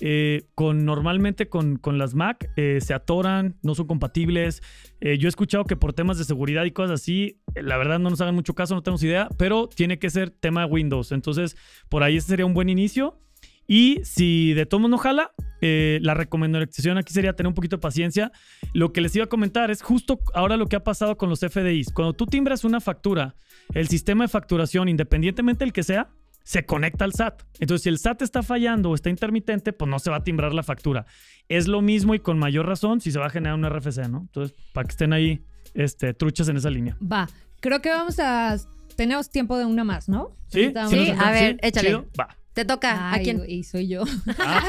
eh, 0.00 0.46
con, 0.54 0.84
normalmente 0.84 1.48
con, 1.48 1.76
con 1.76 1.98
las 1.98 2.14
Mac 2.14 2.50
eh, 2.56 2.78
se 2.80 2.94
atoran, 2.94 3.56
no 3.62 3.74
son 3.74 3.86
compatibles. 3.86 4.62
Eh, 5.00 5.18
yo 5.18 5.28
he 5.28 5.30
escuchado 5.30 5.64
que 5.64 5.76
por 5.76 5.92
temas 5.92 6.18
de 6.18 6.24
seguridad 6.24 6.64
y 6.64 6.70
cosas 6.70 7.00
así, 7.00 7.40
la 7.54 7.76
verdad 7.76 7.98
no 7.98 8.10
nos 8.10 8.20
hagan 8.20 8.34
mucho 8.34 8.54
caso, 8.54 8.74
no 8.74 8.82
tenemos 8.82 9.02
idea, 9.02 9.28
pero 9.36 9.68
tiene 9.68 9.98
que 9.98 10.10
ser 10.10 10.30
tema 10.30 10.66
Windows. 10.66 11.12
Entonces, 11.12 11.56
por 11.88 12.02
ahí 12.02 12.16
ese 12.16 12.28
sería 12.28 12.46
un 12.46 12.54
buen 12.54 12.68
inicio. 12.68 13.18
Y 13.66 14.00
si 14.02 14.52
de 14.54 14.66
todo 14.66 14.88
no 14.88 14.98
jala, 14.98 15.32
eh, 15.60 16.00
la 16.02 16.14
recomendación 16.14 16.98
aquí 16.98 17.12
sería 17.12 17.34
tener 17.34 17.46
un 17.46 17.54
poquito 17.54 17.76
de 17.76 17.80
paciencia. 17.80 18.32
Lo 18.72 18.92
que 18.92 19.00
les 19.00 19.14
iba 19.14 19.26
a 19.26 19.28
comentar 19.28 19.70
es 19.70 19.80
justo 19.80 20.18
ahora 20.34 20.56
lo 20.56 20.66
que 20.66 20.74
ha 20.74 20.82
pasado 20.82 21.16
con 21.16 21.28
los 21.28 21.38
FDIs. 21.38 21.92
Cuando 21.92 22.14
tú 22.14 22.26
timbras 22.26 22.64
una 22.64 22.80
factura, 22.80 23.36
el 23.74 23.86
sistema 23.86 24.24
de 24.24 24.28
facturación, 24.28 24.88
independientemente 24.88 25.64
del 25.64 25.72
que 25.72 25.84
sea, 25.84 26.10
se 26.42 26.64
conecta 26.66 27.04
al 27.04 27.12
SAT. 27.12 27.42
Entonces, 27.60 27.82
si 27.82 27.88
el 27.88 27.98
SAT 27.98 28.22
está 28.22 28.42
fallando 28.42 28.90
o 28.90 28.94
está 28.94 29.10
intermitente, 29.10 29.72
pues 29.72 29.88
no 29.90 29.98
se 29.98 30.10
va 30.10 30.16
a 30.16 30.24
timbrar 30.24 30.52
la 30.54 30.62
factura. 30.62 31.06
Es 31.48 31.68
lo 31.68 31.82
mismo 31.82 32.14
y 32.14 32.20
con 32.20 32.38
mayor 32.38 32.66
razón 32.66 33.00
si 33.00 33.12
se 33.12 33.18
va 33.18 33.26
a 33.26 33.30
generar 33.30 33.56
un 33.56 33.68
RFC, 33.68 34.08
¿no? 34.08 34.20
Entonces, 34.20 34.56
para 34.72 34.86
que 34.86 34.90
estén 34.92 35.12
ahí 35.12 35.44
este, 35.74 36.14
truchas 36.14 36.48
en 36.48 36.56
esa 36.56 36.70
línea. 36.70 36.96
Va. 37.00 37.28
Creo 37.60 37.80
que 37.82 37.90
vamos 37.90 38.18
a. 38.18 38.56
Tenemos 38.96 39.30
tiempo 39.30 39.56
de 39.58 39.66
una 39.66 39.84
más, 39.84 40.08
¿no? 40.08 40.36
¿Sí? 40.48 40.72
¿Sí 40.88 41.10
a 41.18 41.30
ver, 41.30 41.58
échale. 41.62 41.88
¿Chido? 41.88 42.06
Va. 42.18 42.36
Te 42.54 42.64
toca. 42.64 43.12
Ay, 43.12 43.20
¿A 43.20 43.22
quién? 43.22 43.42
Y 43.46 43.62
soy 43.64 43.88
yo. 43.88 44.02
Ah, 44.38 44.62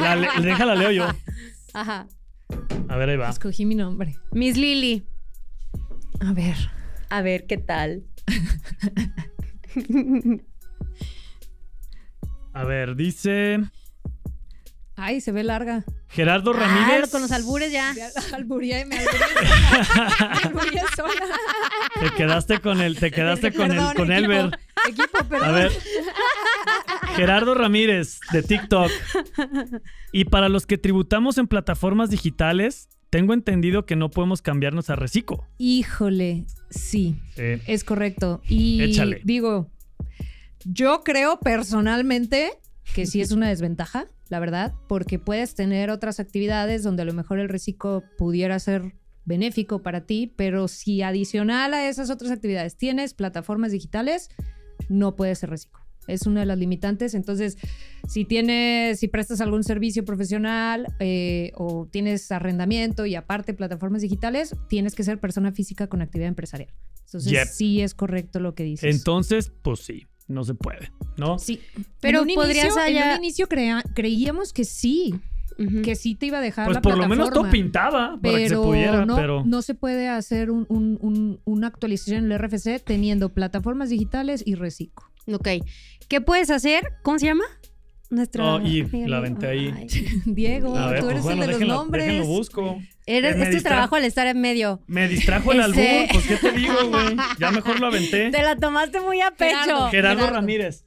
la, 0.00 0.16
le- 0.16 0.28
déjala 0.42 0.74
leo 0.74 0.90
yo. 0.92 1.06
Ajá. 1.74 2.06
A 2.88 2.96
ver, 2.96 3.10
ahí 3.10 3.16
va. 3.16 3.28
Escogí 3.30 3.64
mi 3.66 3.74
nombre. 3.74 4.16
Miss 4.32 4.56
Lily. 4.56 5.06
A 6.20 6.32
ver. 6.32 6.54
A 7.10 7.22
ver, 7.22 7.46
¿qué 7.46 7.56
tal? 7.58 8.04
A 12.58 12.64
ver, 12.64 12.96
dice 12.96 13.60
Ay, 14.96 15.20
se 15.20 15.30
ve 15.30 15.44
larga. 15.44 15.84
Gerardo 16.08 16.52
Ah, 16.56 16.58
Ramírez. 16.58 17.10
con 17.12 17.22
los 17.22 17.30
albures 17.30 17.70
ya. 17.70 17.94
Ya 17.94 18.08
Alburía 18.34 18.80
y 18.80 18.84
me 18.84 18.98
alburía 18.98 19.84
sola. 19.84 20.28
Me 20.42 20.48
alburía 20.48 20.84
sola. 20.96 21.12
Te 22.00 22.10
quedaste 22.16 22.58
con 22.60 22.80
el, 22.80 22.98
te 22.98 23.12
quedaste 23.12 23.52
con 23.52 23.70
el, 23.70 23.78
con 23.94 24.10
equipo. 24.10 24.32
Elber. 24.32 24.58
Equipo, 24.88 25.24
perdón. 25.28 25.48
A 25.48 25.52
ver. 25.52 25.72
Gerardo 27.14 27.54
Ramírez, 27.54 28.18
de 28.32 28.42
TikTok. 28.42 28.90
Y 30.12 30.24
para 30.24 30.48
los 30.48 30.66
que 30.66 30.78
tributamos 30.78 31.38
en 31.38 31.46
plataformas 31.46 32.10
digitales, 32.10 32.88
tengo 33.10 33.34
entendido 33.34 33.86
que 33.86 33.94
no 33.94 34.10
podemos 34.10 34.42
cambiarnos 34.42 34.90
a 34.90 34.96
Recico. 34.96 35.46
Híjole, 35.58 36.46
sí, 36.70 37.20
Sí. 37.36 37.44
es 37.68 37.84
correcto. 37.84 38.40
Y 38.48 38.82
Échale. 38.82 39.20
digo, 39.24 39.70
yo 40.70 41.02
creo 41.04 41.40
personalmente 41.40 42.50
que 42.94 43.06
sí 43.06 43.20
es 43.20 43.32
una 43.32 43.48
desventaja, 43.48 44.06
la 44.28 44.40
verdad, 44.40 44.74
porque 44.88 45.18
puedes 45.18 45.54
tener 45.54 45.90
otras 45.90 46.20
actividades 46.20 46.82
donde 46.82 47.02
a 47.02 47.06
lo 47.06 47.12
mejor 47.14 47.38
el 47.38 47.48
reciclo 47.48 48.02
pudiera 48.16 48.58
ser 48.58 48.94
benéfico 49.24 49.82
para 49.82 50.06
ti, 50.06 50.32
pero 50.36 50.68
si 50.68 51.02
adicional 51.02 51.74
a 51.74 51.88
esas 51.88 52.10
otras 52.10 52.30
actividades 52.30 52.76
tienes 52.76 53.14
plataformas 53.14 53.72
digitales, 53.72 54.30
no 54.88 55.16
puede 55.16 55.34
ser 55.34 55.50
reciclo. 55.50 55.80
Es 56.06 56.22
una 56.26 56.40
de 56.40 56.46
las 56.46 56.56
limitantes. 56.58 57.12
Entonces, 57.14 57.58
si 58.08 58.24
tienes, 58.24 58.98
si 58.98 59.08
prestas 59.08 59.42
algún 59.42 59.62
servicio 59.62 60.06
profesional 60.06 60.86
eh, 61.00 61.52
o 61.54 61.86
tienes 61.90 62.32
arrendamiento 62.32 63.04
y 63.04 63.14
aparte 63.14 63.52
plataformas 63.52 64.00
digitales, 64.00 64.54
tienes 64.70 64.94
que 64.94 65.04
ser 65.04 65.20
persona 65.20 65.52
física 65.52 65.86
con 65.88 66.00
actividad 66.00 66.28
empresarial. 66.28 66.72
Entonces, 67.04 67.30
Yep. 67.32 67.48
sí 67.48 67.80
es 67.82 67.94
correcto 67.94 68.40
lo 68.40 68.54
que 68.54 68.64
dices. 68.64 68.94
Entonces, 68.96 69.52
pues 69.62 69.80
sí, 69.80 70.06
no 70.28 70.44
se 70.44 70.54
puede, 70.54 70.92
¿no? 71.16 71.38
sí. 71.38 71.60
Pero 72.00 72.22
en 72.22 72.28
un 72.28 72.34
podrías 72.34 72.66
inicio, 72.66 72.82
en 72.86 72.96
allá- 72.96 73.12
un 73.18 73.24
inicio 73.24 73.48
crea- 73.48 73.82
creíamos 73.94 74.52
que 74.52 74.64
sí, 74.64 75.14
que 75.82 75.96
sí 75.96 76.14
te 76.14 76.26
iba 76.26 76.38
a 76.38 76.40
dejar 76.40 76.66
Pues 76.66 76.76
la 76.76 76.80
por 76.82 76.96
lo 76.96 77.08
menos 77.08 77.30
todo 77.32 77.50
pintaba 77.50 78.16
para 78.22 78.36
que 78.36 78.44
se 78.44 78.50
Pero 78.50 78.62
pudiera, 78.62 79.04
no, 79.04 79.16
pero 79.16 79.42
no 79.44 79.60
se 79.62 79.74
puede 79.74 80.08
hacer 80.08 80.52
un- 80.52 80.66
un- 80.68 80.98
un- 81.00 81.40
una 81.44 81.66
actualización 81.66 82.18
en 82.26 82.32
el 82.32 82.38
RFC 82.38 82.78
teniendo 82.78 83.30
plataformas 83.34 83.90
digitales 83.90 84.44
y 84.46 84.54
reciclo. 84.54 85.04
Ok. 85.26 85.48
¿Qué 86.08 86.20
puedes 86.20 86.50
hacer? 86.50 86.92
¿Cómo 87.02 87.18
se 87.18 87.26
llama? 87.26 87.44
Nuestro. 88.10 88.54
Oh, 88.54 88.60
y 88.60 88.84
la 89.06 89.18
aventé 89.18 89.48
ahí. 89.48 89.72
Ay. 89.76 89.88
Diego, 90.26 90.76
a 90.76 90.90
ver, 90.90 91.00
tú 91.00 91.06
pues 91.06 91.12
eres 91.14 91.24
bueno, 91.24 91.42
el 91.42 91.46
de 91.48 91.52
los 91.52 91.58
déjenlo, 91.60 91.74
nombres. 91.74 92.04
déjenlo 92.06 92.26
busco. 92.26 92.78
Eres- 93.10 93.36
Me 93.36 93.44
es 93.44 93.50
tu 93.50 93.56
distra- 93.56 93.70
trabajo 93.70 93.96
al 93.96 94.04
estar 94.04 94.26
en 94.26 94.40
medio. 94.40 94.80
Me 94.86 95.08
distrajo 95.08 95.52
el 95.52 95.60
Ese- 95.60 95.98
albur, 96.00 96.08
pues 96.12 96.26
qué 96.26 96.36
te 96.36 96.52
digo, 96.52 96.74
güey. 96.88 97.16
Ya 97.38 97.50
mejor 97.52 97.80
lo 97.80 97.86
aventé. 97.86 98.30
Te 98.30 98.42
la 98.42 98.54
tomaste 98.56 99.00
muy 99.00 99.20
a 99.22 99.30
pecho. 99.30 99.56
Gerardo. 99.58 99.88
Gerardo 99.90 100.18
Gerardo. 100.20 100.34
Ramírez. 100.36 100.84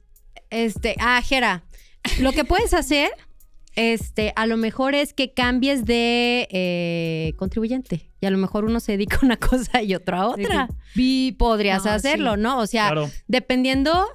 Este, 0.50 0.94
ah, 1.00 1.20
Jera. 1.22 1.64
Lo 2.20 2.32
que 2.32 2.44
puedes 2.44 2.74
hacer, 2.74 3.10
este, 3.74 4.32
a 4.36 4.46
lo 4.46 4.56
mejor 4.56 4.94
es 4.94 5.14
que 5.14 5.32
cambies 5.32 5.84
de 5.84 6.46
eh, 6.50 7.32
contribuyente. 7.38 8.10
Y 8.20 8.26
a 8.26 8.30
lo 8.30 8.38
mejor 8.38 8.64
uno 8.64 8.78
se 8.80 8.92
dedica 8.92 9.16
a 9.16 9.24
una 9.24 9.36
cosa 9.38 9.82
y 9.82 9.94
otro 9.94 10.16
a 10.16 10.28
otra. 10.28 10.68
Vi- 10.94 11.32
Podrías 11.32 11.84
No, 11.84 11.90
hacerlo, 11.92 12.34
sí. 12.34 12.40
¿no? 12.40 12.58
O 12.58 12.66
sea, 12.66 12.86
Claro. 12.86 13.10
dependiendo. 13.26 14.06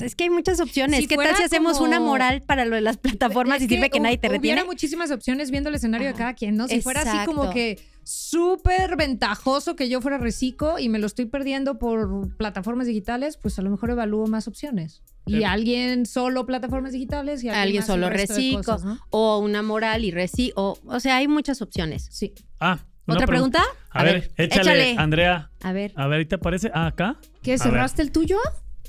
Pues 0.00 0.02
es 0.02 0.14
que 0.16 0.24
hay 0.24 0.30
muchas 0.30 0.60
opciones. 0.60 1.00
Si 1.00 1.06
¿Qué 1.06 1.16
tal 1.16 1.36
si 1.36 1.42
hacemos 1.42 1.74
como- 1.78 1.88
una 1.88 2.00
moral 2.00 2.42
para 2.42 2.64
lo 2.64 2.74
de 2.76 2.80
las 2.82 2.96
plataformas 2.96 3.58
Es 3.58 3.64
y 3.64 3.68
sirve 3.68 3.90
que 3.90 4.00
nadie 4.00 4.18
te 4.18 4.28
retiene? 4.28 4.54
Hubiera 4.56 4.64
muchísimas 4.64 5.10
opciones 5.10 5.50
viendo 5.50 5.68
el 5.70 5.74
escenario 5.76 6.08
de 6.08 6.14
cada 6.14 6.34
quien, 6.34 6.56
¿no? 6.56 6.68
Si 6.68 6.80
fuera 6.80 7.02
así 7.02 7.26
como 7.26 7.50
que 7.50 7.78
súper 8.04 8.96
ventajoso 8.96 9.76
que 9.76 9.88
yo 9.88 10.00
fuera 10.00 10.18
reciclo 10.18 10.78
y 10.78 10.88
me 10.88 10.98
lo 10.98 11.06
estoy 11.06 11.26
perdiendo 11.26 11.78
por 11.78 12.36
plataformas 12.36 12.86
digitales, 12.86 13.36
pues 13.36 13.58
a 13.58 13.62
lo 13.62 13.70
mejor 13.70 13.90
evalúo 13.90 14.26
más 14.26 14.46
opciones. 14.48 15.02
Y 15.26 15.38
Sí. 15.38 15.44
alguien 15.44 16.04
solo 16.04 16.44
plataformas 16.44 16.92
digitales 16.92 17.42
y 17.42 17.48
alguien, 17.48 17.62
Alguien 17.62 17.80
más 17.80 17.86
solo 17.86 18.10
reciclo. 18.10 18.58
cosas, 18.58 18.84
¿no? 18.84 18.98
O 19.10 19.38
una 19.38 19.62
moral 19.62 20.04
y 20.04 20.10
reci. 20.10 20.52
O, 20.54 20.78
o 20.84 21.00
sea, 21.00 21.16
hay 21.16 21.28
muchas 21.28 21.62
opciones. 21.62 22.08
Sí. 22.10 22.34
Ah, 22.60 22.78
¿Otra 23.06 23.26
pregunta? 23.26 23.62
A, 23.90 24.02
ver, 24.02 24.32
échale, 24.36 24.96
Andrea. 24.98 25.50
A 25.62 25.72
ver. 25.72 25.92
A 25.94 26.06
ver, 26.06 26.20
¿ahí 26.20 26.26
te 26.26 26.34
aparece? 26.36 26.70
Ah, 26.74 26.86
acá. 26.86 27.16
¿Qué, 27.42 27.58
cerraste 27.58 28.00
el 28.02 28.12
tuyo? 28.12 28.38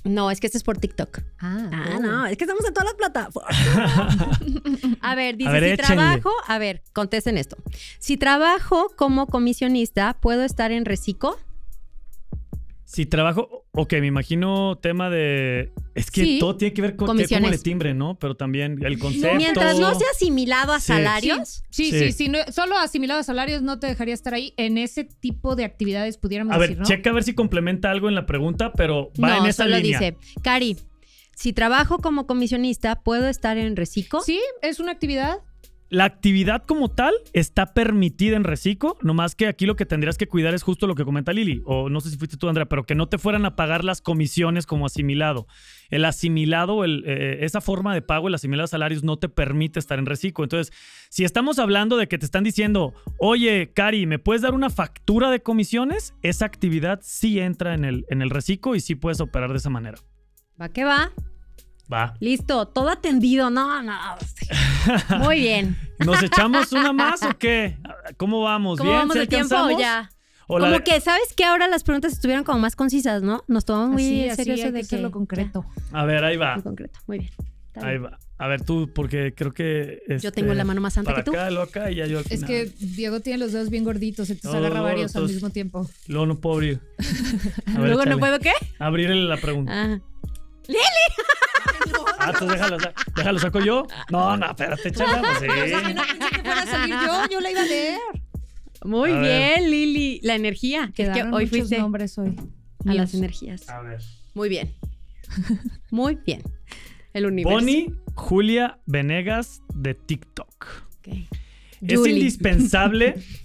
No, 0.06 0.32
es 0.32 0.40
que 0.40 0.48
este 0.48 0.58
es 0.58 0.64
por 0.64 0.78
TikTok. 0.78 1.20
Ah, 1.40 1.70
Ah, 1.74 1.96
oh. 1.98 2.00
no, 2.00 2.26
es 2.28 2.38
que 2.38 2.44
estamos 2.46 2.64
en 2.66 2.74
todas 2.74 2.86
las 2.86 2.94
plataformas. 2.96 3.56
a 5.02 5.16
ver, 5.16 5.36
dice, 5.36 5.50
A 5.50 5.54
ver, 5.54 5.64
si 5.64 5.70
échenle. 5.72 5.96
trabajo, 5.96 6.30
a 6.48 6.58
ver, 6.60 6.82
contesten 6.94 7.38
esto. 7.38 7.58
Si 8.00 8.16
trabajo 8.16 8.90
como 8.96 9.28
comisionista, 9.28 10.16
¿puedo 10.22 10.44
estar 10.44 10.72
en 10.72 10.86
Recico? 10.86 11.38
Si 12.86 13.06
trabajo. 13.08 13.66
Ok, 13.72 13.94
me 13.94 14.08
imagino 14.08 14.78
tema 14.78 15.10
de. 15.10 15.74
Es 15.96 16.12
que 16.12 16.24
Sí. 16.24 16.40
todo 16.40 16.56
tiene 16.56 16.74
que 16.74 16.82
ver 16.84 16.96
con 16.96 17.08
cómo 17.08 17.20
le 17.50 17.58
timbre, 17.58 17.94
¿no? 17.94 18.18
Pero 18.20 18.36
también 18.38 18.78
el 18.86 19.00
concepto. 19.00 19.36
Mientras 19.36 19.80
no 19.80 19.94
sea 19.96 20.08
asimilado 20.14 20.72
a 20.72 20.80
Sí. 20.80 20.88
salarios, 20.88 21.64
Sí, 21.72 21.92
Sí. 21.92 22.00
sí, 22.00 22.12
sí. 22.12 22.30
no- 22.30 22.40
solo 22.52 22.78
asimilado 22.78 23.20
a 23.20 23.24
salarios 23.24 23.62
no 23.64 23.80
te 23.80 23.88
dejaría 23.88 24.14
estar 24.14 24.34
ahí. 24.36 24.54
En 24.58 24.78
ese 24.78 25.04
tipo 25.04 25.56
de 25.56 25.66
actividades 25.66 26.18
pudiéramos 26.18 26.54
A 26.56 26.58
ver, 26.60 26.70
decir, 26.70 26.80
¿no? 26.82 26.86
checa 26.86 27.10
a 27.10 27.14
ver 27.14 27.24
si 27.24 27.34
complementa 27.34 27.90
algo 27.92 28.08
en 28.08 28.16
la 28.16 28.26
pregunta, 28.28 28.72
pero 28.74 29.12
va 29.22 29.38
en 29.38 29.44
no, 29.44 29.50
esa 29.50 29.64
solo 29.64 29.78
línea. 29.78 30.00
dice, 30.00 30.18
Cari, 30.44 30.78
si 31.36 31.52
trabajo 31.54 31.98
como 31.98 32.28
comisionista, 32.28 33.02
¿puedo 33.02 33.28
estar 33.28 33.58
en 33.58 33.76
reciclo? 33.76 34.22
Sí, 34.22 34.40
es 34.62 34.80
una 34.80 34.92
actividad. 34.92 35.40
La 35.90 36.06
actividad 36.06 36.64
como 36.66 36.90
tal 36.90 37.14
está 37.34 37.74
permitida 37.74 38.36
en 38.36 38.44
Recico, 38.44 38.98
nomás 39.04 39.36
que 39.36 39.48
aquí 39.48 39.68
lo 39.68 39.76
que 39.76 39.86
tendrías 39.86 40.18
que 40.18 40.28
cuidar 40.28 40.56
es 40.56 40.64
justo 40.64 40.88
lo 40.88 40.96
que 40.96 41.06
comenta 41.06 41.32
Lili, 41.32 41.62
o 41.66 41.90
no 41.90 42.02
sé 42.02 42.10
si 42.10 42.18
fuiste 42.18 42.38
tú, 42.38 42.50
Andrea, 42.50 42.66
pero 42.66 42.86
que 42.86 42.96
no 42.96 43.08
te 43.08 43.20
fueran 43.20 43.46
a 43.46 43.56
pagar 43.56 43.84
las 43.84 44.02
comisiones 44.02 44.66
como 44.66 44.88
asimilado. 44.88 45.46
El 45.92 46.06
asimilado, 46.06 46.84
eh, 46.86 47.46
esa 47.46 47.62
forma 47.62 47.94
de 47.94 48.02
pago, 48.02 48.28
el 48.28 48.34
asimilado 48.34 48.66
a 48.66 48.68
salarios, 48.68 49.04
no 49.04 49.18
te 49.18 49.30
permite 49.30 49.78
estar 49.78 50.00
en 50.00 50.08
Recico. 50.08 50.44
Entonces, 50.44 50.74
si 51.10 51.24
estamos 51.24 51.60
hablando 51.60 51.98
de 51.98 52.08
que 52.08 52.18
te 52.18 52.26
están 52.26 52.44
diciendo, 52.44 52.96
oye, 53.20 53.72
Cari, 53.74 54.08
¿me 54.08 54.18
puedes 54.18 54.42
dar 54.42 54.56
una 54.56 54.72
factura 54.72 55.30
de 55.30 55.42
comisiones? 55.42 56.16
Esa 56.24 56.46
actividad 56.46 57.00
sí 57.04 57.40
entra 57.40 57.76
en 57.76 57.86
el, 57.86 58.06
en 58.10 58.24
el 58.24 58.32
Recico 58.32 58.76
y 58.76 58.80
sí 58.80 58.96
puedes 58.96 59.22
operar 59.22 59.52
de 59.52 59.58
esa 59.58 59.70
manera. 59.70 60.00
Va 60.60 60.70
que 60.70 60.84
va. 60.84 61.12
Va. 61.92 62.16
Listo, 62.20 62.68
todo 62.68 62.90
atendido. 62.90 63.50
No, 63.50 63.82
no. 63.84 63.94
sí. 64.20 64.48
Muy 65.20 65.40
bien. 65.40 65.78
¿Nos 66.00 66.22
echamos 66.24 66.72
una 66.72 66.92
más 66.94 67.22
o 67.24 67.38
qué? 67.38 67.78
¿Cómo 68.18 68.42
vamos? 68.42 68.78
¿Cómo 68.80 68.90
¿Bien? 68.90 69.00
vamos 69.02 69.14
¿Sí 69.14 69.20
de 69.20 69.28
tiempo 69.28 69.56
ya? 69.80 70.10
¿O 70.48 70.60
la 70.60 70.68
Como 70.68 70.84
que, 70.84 71.00
¿sabes 71.02 71.34
qué? 71.36 71.44
Ahora 71.46 71.68
las 71.68 71.84
preguntas 71.84 72.14
estuvieron 72.14 72.44
como 72.44 72.60
más 72.60 72.76
concisas, 72.76 73.24
¿no? 73.24 73.44
Nos 73.48 73.66
tomamos 73.66 73.90
muy 73.92 74.04
Así, 74.04 74.30
en 74.30 74.36
serio 74.36 74.54
eso 74.56 74.64
que 74.66 74.72
de 74.72 74.80
que... 74.80 74.86
hacerlo 74.86 75.12
concreto. 75.12 75.66
A 75.92 76.06
ver, 76.06 76.24
ahí 76.24 76.38
va. 76.38 76.56
muy 76.56 76.64
concreto. 76.64 77.00
Muy 77.08 77.20
bien. 77.20 77.32
Está 77.74 77.88
Ahí 77.88 77.98
bien. 77.98 78.12
va. 78.12 78.20
A 78.38 78.48
ver, 78.48 78.62
tú, 78.64 78.92
porque 78.94 79.34
creo 79.34 79.54
que. 79.54 80.02
Yo 80.10 80.16
este, 80.16 80.32
tengo 80.32 80.54
la 80.54 80.64
mano 80.66 80.82
más 80.82 80.94
santa 80.94 81.12
para 81.12 81.24
que 81.24 81.32
tú. 81.32 81.38
acá, 81.38 81.50
luego 81.50 81.64
acá 81.70 81.90
y 81.90 81.96
ya 81.96 82.06
yo 82.06 82.18
al 82.20 82.26
Es 82.26 82.30
final. 82.42 82.48
que 82.48 82.66
Diego 82.80 83.22
tiene 83.22 83.40
los 83.40 83.54
dedos 83.54 83.70
bien 83.70 83.84
gorditos, 83.86 84.30
entonces 84.30 84.52
No, 84.52 84.58
agarra 84.66 84.80
no, 84.80 84.84
varios 84.84 85.16
al 85.16 85.24
mismo 85.28 85.50
tiempo. 85.52 85.90
Luego 86.08 86.26
no 86.26 86.40
puedo 86.40 86.56
abrir. 86.56 86.80
Ver, 87.68 87.80
Luego 87.80 88.06
no 88.06 88.20
puedo, 88.20 88.38
¿qué? 88.40 88.52
Abrirle 88.80 89.24
la 89.24 89.38
pregunta. 89.38 89.72
Ah. 89.74 90.00
Ah, 92.20 92.32
entonces 92.34 92.50
déjalo, 92.60 92.78
déjalo, 93.16 93.40
saco 93.40 93.60
yo. 93.60 93.86
No, 94.10 94.36
no, 94.38 94.46
espérate, 94.48 94.90
échala. 94.90 95.22
Pues 95.22 95.40
sí. 95.40 95.48
no 95.96 96.02
pensé 96.04 96.30
que 96.32 96.42
fuera 96.42 96.62
a 96.62 96.66
salir 96.66 96.96
yo, 97.06 97.30
yo 97.32 97.40
la 97.42 97.52
iba 97.52 97.62
a 97.62 97.66
leer. 97.66 98.00
Muy 98.84 99.12
A 99.12 99.20
bien, 99.20 99.70
Lili. 99.72 100.20
La 100.24 100.36
energía. 100.36 100.92
Es 100.96 101.10
que 101.10 101.24
hoy 101.24 101.30
muchos 101.46 101.50
fuiste 101.50 101.78
nombres 101.80 102.18
hoy. 102.18 102.36
a 102.86 102.94
las 102.94 103.14
Míos. 103.14 103.14
energías. 103.16 103.70
A 103.70 103.82
ver. 103.82 104.02
Muy 104.34 104.50
bien. 104.50 104.74
Muy 105.92 106.16
bien. 106.26 106.44
El 107.14 107.26
universo. 107.26 107.58
Bonnie 107.60 107.94
Julia 108.14 108.80
Venegas 108.86 109.62
de 109.74 109.94
TikTok. 109.94 110.66
Ok. 111.00 111.08
¿Es 111.82 111.98
Julie. 112.00 112.14
indispensable 112.14 113.16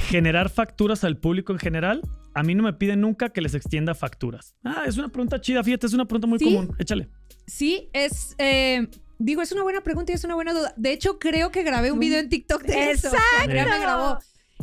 generar 0.00 0.50
facturas 0.50 1.04
al 1.04 1.16
público 1.18 1.52
en 1.52 1.58
general? 1.58 2.02
A 2.34 2.42
mí 2.42 2.54
no 2.54 2.62
me 2.62 2.72
piden 2.72 3.00
nunca 3.00 3.30
que 3.30 3.40
les 3.40 3.54
extienda 3.54 3.94
facturas. 3.94 4.54
Ah, 4.64 4.84
es 4.86 4.96
una 4.96 5.08
pregunta 5.08 5.40
chida, 5.40 5.62
fíjate, 5.64 5.86
es 5.86 5.92
una 5.92 6.04
pregunta 6.06 6.26
muy 6.26 6.38
Sí. 6.38 6.44
común. 6.46 6.74
Échale. 6.78 7.08
Sí, 7.46 7.88
es. 7.92 8.34
eh, 8.38 8.88
digo, 9.18 9.42
es 9.42 9.50
una 9.52 9.62
buena 9.62 9.80
pregunta 9.82 10.12
y 10.12 10.14
es 10.14 10.24
una 10.24 10.34
buena 10.34 10.52
duda. 10.52 10.72
De 10.76 10.92
hecho, 10.92 11.18
creo 11.18 11.50
que 11.50 11.62
grabé 11.62 11.90
un 11.92 11.98
video 11.98 12.18
en 12.20 12.28
TikTok 12.28 12.62
de 12.62 12.90
eso. 12.92 13.08
Exacto. 13.08 13.26
Andrea 13.42 13.66
me 13.66 13.80
grabó. 13.80 14.18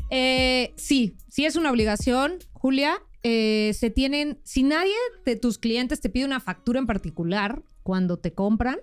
Eh, 0.10 0.73
sí, 0.78 1.17
sí 1.28 1.45
es 1.45 1.56
una 1.56 1.69
obligación, 1.71 2.36
Julia. 2.54 2.97
Eh, 3.23 3.71
se 3.73 3.89
tienen. 3.89 4.39
Si 4.43 4.63
nadie 4.63 4.93
de 5.26 5.36
tus 5.36 5.58
clientes 5.58 6.00
te 6.00 6.10
pide 6.10 6.23
una 6.26 6.39
factura 6.39 6.80
en 6.80 6.86
particular 6.86 7.62
cuando 7.84 8.17
te 8.17 8.32
compran, 8.34 8.78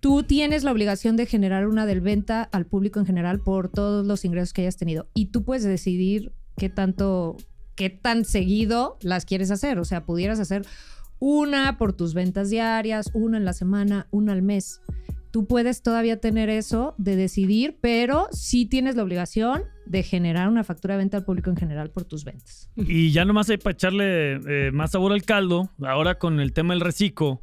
tú 0.00 0.22
tienes 0.22 0.64
la 0.64 0.72
obligación 0.72 1.16
de 1.16 1.26
generar 1.26 1.66
una 1.66 1.86
del 1.86 2.00
venta 2.00 2.42
al 2.42 2.66
público 2.66 3.00
en 3.00 3.06
general 3.06 3.40
por 3.40 3.68
todos 3.68 4.06
los 4.06 4.24
ingresos 4.24 4.52
que 4.52 4.62
hayas 4.62 4.76
tenido. 4.76 5.08
Y 5.14 5.26
tú 5.26 5.44
puedes 5.44 5.64
decidir 5.64 6.32
qué 6.56 6.68
tanto, 6.68 7.36
qué 7.74 7.90
tan 7.90 8.24
seguido 8.24 8.98
las 9.00 9.24
quieres 9.24 9.50
hacer. 9.50 9.78
O 9.78 9.84
sea, 9.84 10.04
pudieras 10.04 10.40
hacer 10.40 10.66
una 11.18 11.78
por 11.78 11.92
tus 11.92 12.14
ventas 12.14 12.50
diarias, 12.50 13.10
una 13.14 13.36
en 13.38 13.44
la 13.44 13.52
semana, 13.52 14.06
una 14.10 14.32
al 14.32 14.42
mes. 14.42 14.80
Tú 15.30 15.46
puedes 15.46 15.82
todavía 15.82 16.18
tener 16.18 16.48
eso 16.48 16.94
de 16.96 17.14
decidir, 17.14 17.76
pero 17.80 18.28
sí 18.32 18.64
tienes 18.64 18.96
la 18.96 19.02
obligación 19.02 19.64
de 19.84 20.02
generar 20.02 20.48
una 20.48 20.64
factura 20.64 20.94
de 20.94 20.98
venta 20.98 21.18
al 21.18 21.24
público 21.24 21.50
en 21.50 21.56
general 21.56 21.90
por 21.90 22.04
tus 22.04 22.24
ventas. 22.24 22.70
Y 22.74 23.12
ya 23.12 23.24
nomás 23.24 23.50
hay 23.50 23.58
para 23.58 23.74
echarle 23.74 24.34
eh, 24.46 24.70
más 24.72 24.92
sabor 24.92 25.12
al 25.12 25.24
caldo, 25.24 25.70
ahora 25.82 26.18
con 26.18 26.40
el 26.40 26.52
tema 26.54 26.72
del 26.72 26.80
reciclo, 26.80 27.42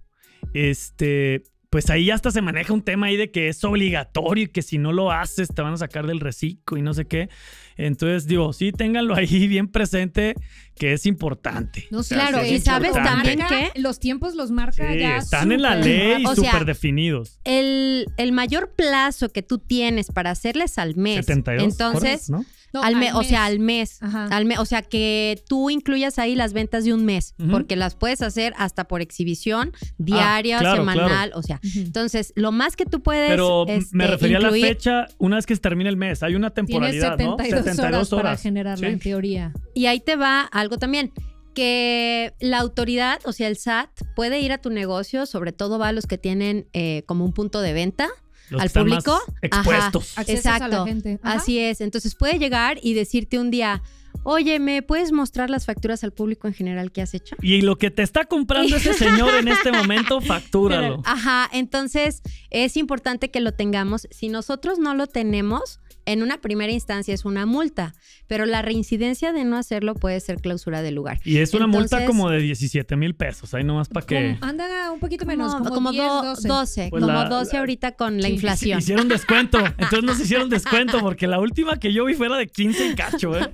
este, 0.54 1.44
pues 1.74 1.90
ahí 1.90 2.12
hasta 2.12 2.30
se 2.30 2.44
maneja 2.44 2.72
un 2.72 2.84
tema 2.84 3.08
ahí 3.08 3.18
de 3.18 3.32
que 3.32 3.48
es 3.48 3.64
obligatorio 3.64 4.44
y 4.44 4.48
que 4.48 4.62
si 4.62 4.78
no 4.78 4.92
lo 4.92 5.12
haces 5.12 5.48
te 5.48 5.60
van 5.64 5.74
a 5.74 5.78
sacar 5.78 6.06
del 6.06 6.20
reciclo 6.20 6.78
y 6.78 6.84
no 6.84 6.94
sé 6.94 7.06
qué. 7.06 7.30
Entonces, 7.78 8.28
digo, 8.28 8.54
sí, 8.54 8.72
ténganlo 8.72 9.16
ahí 9.16 9.48
bien 9.48 9.68
presente, 9.68 10.36
que 10.76 10.94
es 10.94 11.06
importante. 11.06 11.88
No 11.92 12.04
sé, 12.04 12.16
Claro, 12.16 12.40
sí 12.44 12.52
y 12.52 12.54
es 12.56 12.64
sabes 12.64 12.94
también 12.94 13.40
que 13.48 13.80
los 13.80 14.00
tiempos 14.00 14.36
los 14.36 14.52
marca 14.52 14.92
Sí, 14.92 15.00
ya. 15.00 15.18
están 15.18 15.52
en 15.52 15.62
la 15.62 15.76
ley 15.76 16.24
O 16.26 16.36
súper 16.36 16.52
sea, 16.52 16.64
definidos. 16.64 17.40
el, 17.44 18.08
el 18.18 18.32
mayor 18.32 18.72
plazo 18.76 19.30
que 19.30 19.42
tú 19.44 19.58
tienes 19.60 20.12
para 20.12 20.32
hacerles 20.32 20.78
al 20.78 20.96
mes. 20.96 21.26
72 21.26 21.64
Entonces, 21.74 22.30
horas, 22.30 22.30
¿no? 22.30 22.46
No, 22.74 22.82
al 22.82 22.96
me- 22.96 23.10
al 23.10 23.18
o 23.18 23.24
sea, 23.24 23.42
mes. 23.44 23.50
al 23.52 23.60
mes. 23.60 23.98
Ajá. 24.02 24.26
Al 24.36 24.46
me- 24.46 24.58
o 24.58 24.66
sea, 24.66 24.82
que 24.82 25.40
tú 25.48 25.70
incluyas 25.70 26.18
ahí 26.18 26.34
las 26.34 26.54
ventas 26.54 26.84
de 26.86 26.92
un 26.92 27.06
mes, 27.06 27.36
porque 27.52 27.76
las 27.76 27.94
puedes 27.94 28.24
hacer 28.24 28.56
hasta 28.58 28.86
por 28.88 29.00
exhibición, 29.02 29.74
diaria, 30.00 30.58
Ah, 30.58 30.62
claro, 30.62 30.78
semanal, 30.82 31.08
claro. 31.08 31.32
o 31.38 31.44
sea. 31.44 31.60
Entonces, 31.76 32.34
lo 32.36 32.52
más 32.52 32.76
que 32.76 32.88
tú 32.88 33.04
puedes 33.04 33.30
Pero 33.30 33.66
me 33.68 33.76
este, 33.76 34.08
refería 34.08 34.38
a 34.38 34.42
la 34.42 34.50
fecha 34.50 35.06
una 35.20 35.36
vez 35.36 35.46
que 35.46 35.54
se 35.54 35.62
termina 35.62 35.88
el 35.92 35.98
mes. 35.98 36.24
Hay 36.24 36.34
una 36.34 36.50
temporalidad, 36.50 37.12
72, 37.16 37.38
¿no? 37.38 37.38
Horas, 37.80 38.10
para 38.10 38.38
generarla, 38.38 38.88
Sí. 38.88 38.94
en 38.94 39.00
teoría. 39.00 39.54
Y 39.74 39.86
ahí 39.88 40.00
te 40.00 40.16
va 40.16 40.42
algo 40.42 40.78
también, 40.78 41.12
que 41.54 42.34
la 42.40 42.60
autoridad, 42.60 43.20
o 43.26 43.32
sea, 43.34 43.48
el 43.48 43.58
SAT, 43.58 43.90
puede 44.16 44.40
ir 44.40 44.52
a 44.52 44.58
tu 44.58 44.70
negocio, 44.70 45.26
sobre 45.26 45.52
todo 45.52 45.78
va 45.80 45.90
a 45.90 45.92
los 45.92 46.08
que 46.08 46.18
tienen 46.18 46.68
eh, 46.74 47.04
como 47.06 47.26
un 47.26 47.34
punto 47.34 47.62
de 47.62 47.74
venta 47.74 48.10
Los 48.50 48.60
que 48.60 48.62
al 48.62 48.68
están 48.68 48.88
más 48.88 49.04
público. 49.04 49.22
expuestos. 49.42 50.12
Ajá, 50.14 50.22
Accesas 50.22 50.46
a 50.46 50.60
la 50.60 50.66
exacto. 50.66 50.86
gente. 50.86 51.20
Ajá. 51.22 51.36
Así 51.38 51.60
es. 51.60 51.82
Entonces 51.82 52.16
puede 52.16 52.40
llegar 52.40 52.80
y 52.82 52.94
decirte 52.96 53.38
un 53.40 53.52
día, 53.52 53.84
oye, 54.24 54.60
¿me 54.60 54.82
puedes 54.82 55.12
mostrar 55.12 55.50
las 55.50 55.66
facturas 55.66 56.04
al 56.04 56.12
público 56.12 56.48
en 56.48 56.54
general 56.54 56.92
que 56.92 57.02
has 57.02 57.14
hecho? 57.14 57.36
Y 57.42 57.62
lo 57.62 57.78
que 57.78 57.92
te 57.92 58.02
está 58.04 58.26
comprando 58.26 58.76
ese 58.76 58.94
señor 58.94 59.36
en 59.36 59.48
este 59.48 59.72
momento, 59.72 60.22
factúralo. 60.22 61.02
Ajá, 61.06 61.50
entonces 61.54 62.22
es 62.50 62.78
importante 62.78 63.30
que 63.32 63.42
lo 63.42 63.52
tengamos. 63.54 64.08
Si 64.12 64.30
nosotros 64.30 64.80
no 64.80 64.96
lo 64.96 65.06
tenemos, 65.08 65.80
en 66.06 66.22
una 66.24 66.42
primera 66.42 66.72
instancia 66.72 67.14
es 67.14 67.26
una 67.26 67.46
multa, 67.46 67.94
pero 68.28 68.46
la 68.46 68.62
reincidencia 68.62 69.32
de 69.34 69.44
no 69.46 69.58
hacerlo 69.58 69.96
puede 69.96 70.20
ser 70.20 70.38
clausura 70.42 70.82
del 70.82 70.96
lugar. 70.96 71.20
Y 71.24 71.38
es 71.38 71.54
una 71.54 71.68
multa 71.68 71.98
Entonces- 71.98 72.08
como 72.08 72.30
de 72.30 72.40
17 72.40 72.96
mil 72.96 73.16
pesos. 73.16 73.54
Ahí 73.54 73.64
nomás 73.64 73.88
para 73.90 74.06
que. 74.06 74.38
Anda 74.42 74.92
un 74.92 75.00
poquito 75.00 75.26
menos, 75.26 75.54
Como, 75.54 75.64
como, 75.66 75.76
como 75.76 75.92
10, 75.92 76.04
do- 76.08 76.24
12. 76.24 76.48
12, 76.48 76.88
Pues 76.90 77.02
como 77.04 77.14
la- 77.14 77.30
12 77.30 77.58
ahorita 77.58 77.92
con 77.94 78.22
la 78.22 78.30
inflación. 78.30 78.80
Hicieron 78.80 79.08
descuento. 79.08 79.58
Entonces 79.78 80.04
nos 80.04 80.20
hicieron 80.20 80.50
descuento 80.50 81.00
porque 81.00 81.28
la 81.28 81.40
última 81.40 81.78
que 81.80 81.94
yo 81.94 82.06
vi 82.06 82.14
fuera 82.16 82.38
de 82.38 82.48
15 82.48 82.88
y 82.90 82.96
cacho, 82.96 83.38
¿eh? 83.38 83.50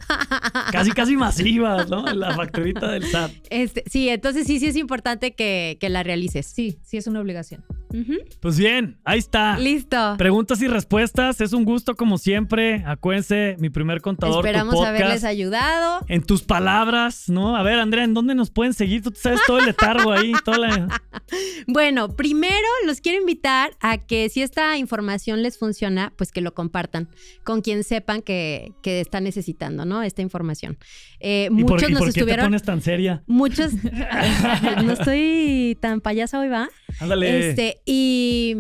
Casi, 0.72 0.92
casi 0.92 1.16
masiva, 1.16 1.86
¿no? 1.86 2.06
La 2.14 2.36
facturita 2.36 2.90
del 2.92 3.04
SAT. 3.06 3.32
Este, 3.50 3.84
sí, 3.90 4.10
entonces 4.10 4.48
sí, 4.48 4.60
sí 4.60 4.68
es 4.68 4.76
importante 4.76 5.34
que, 5.36 5.78
que 5.80 5.90
la 5.90 6.04
realices. 6.04 6.46
Sí, 6.48 6.80
sí 6.84 6.98
es 6.98 7.08
una 7.08 7.20
obligación. 7.22 7.64
Ujú. 7.94 8.14
Pues 8.40 8.58
bien, 8.58 9.00
ahí 9.04 9.20
está. 9.20 9.58
Listo. 9.58 10.16
Preguntas 10.18 10.62
y 10.62 10.68
respuestas. 10.68 11.42
Es 11.42 11.54
un 11.54 11.66
gusto, 11.66 11.96
como 11.96 12.18
siempre. 12.18 12.39
Acuérdense, 12.86 13.56
mi 13.60 13.70
primer 13.70 14.02
contador. 14.02 14.36
tu 14.36 14.48
Esperamos 14.48 14.76
podcast. 14.76 14.96
haberles 14.96 15.24
ayudado. 15.24 16.06
En 16.08 16.24
tus 16.24 16.44
palabras, 16.44 17.30
¿no? 17.30 17.56
A 17.56 17.64
ver, 17.64 17.80
Andrea, 17.80 18.04
¿en 18.04 18.14
dónde 18.14 18.36
nos 18.36 18.52
pueden 18.52 18.74
seguir? 18.74 19.02
Tú 19.02 19.12
sabes 19.16 19.40
todo 19.46 19.60
el 19.60 19.66
letargo 19.66 20.12
ahí, 20.12 20.34
toda 20.46 20.58
la... 20.58 21.02
Bueno, 21.68 22.16
primero 22.16 22.68
los 22.86 23.02
quiero 23.02 23.20
invitar 23.20 23.72
a 23.82 23.98
que 23.98 24.30
si 24.30 24.42
esta 24.42 24.78
información 24.78 25.44
les 25.44 25.60
funciona, 25.60 26.14
pues 26.16 26.32
que 26.32 26.42
lo 26.42 26.54
compartan 26.54 27.10
con 27.44 27.62
quien 27.62 27.84
sepan 27.84 28.22
que, 28.22 28.72
que 28.82 29.00
está 29.02 29.20
necesitando, 29.20 29.86
¿no? 29.86 30.02
Esta 30.02 30.22
información. 30.22 30.78
Eh, 31.20 31.50
¿Y 31.52 31.64
por, 31.64 31.74
muchos 31.74 31.90
y 31.90 31.94
nos 31.94 32.00
por 32.00 32.08
qué 32.08 32.14
te 32.14 32.20
estuvieron... 32.20 32.46
pones 32.46 32.64
tan 32.64 32.82
seria? 32.82 33.24
Muchos... 33.28 33.74
no 34.84 34.94
estoy 34.94 35.78
tan 35.80 36.02
payasa 36.02 36.40
hoy, 36.40 36.50
¿va? 36.50 36.70
Ándale. 37.00 37.50
Este, 37.50 37.82
y 37.86 38.58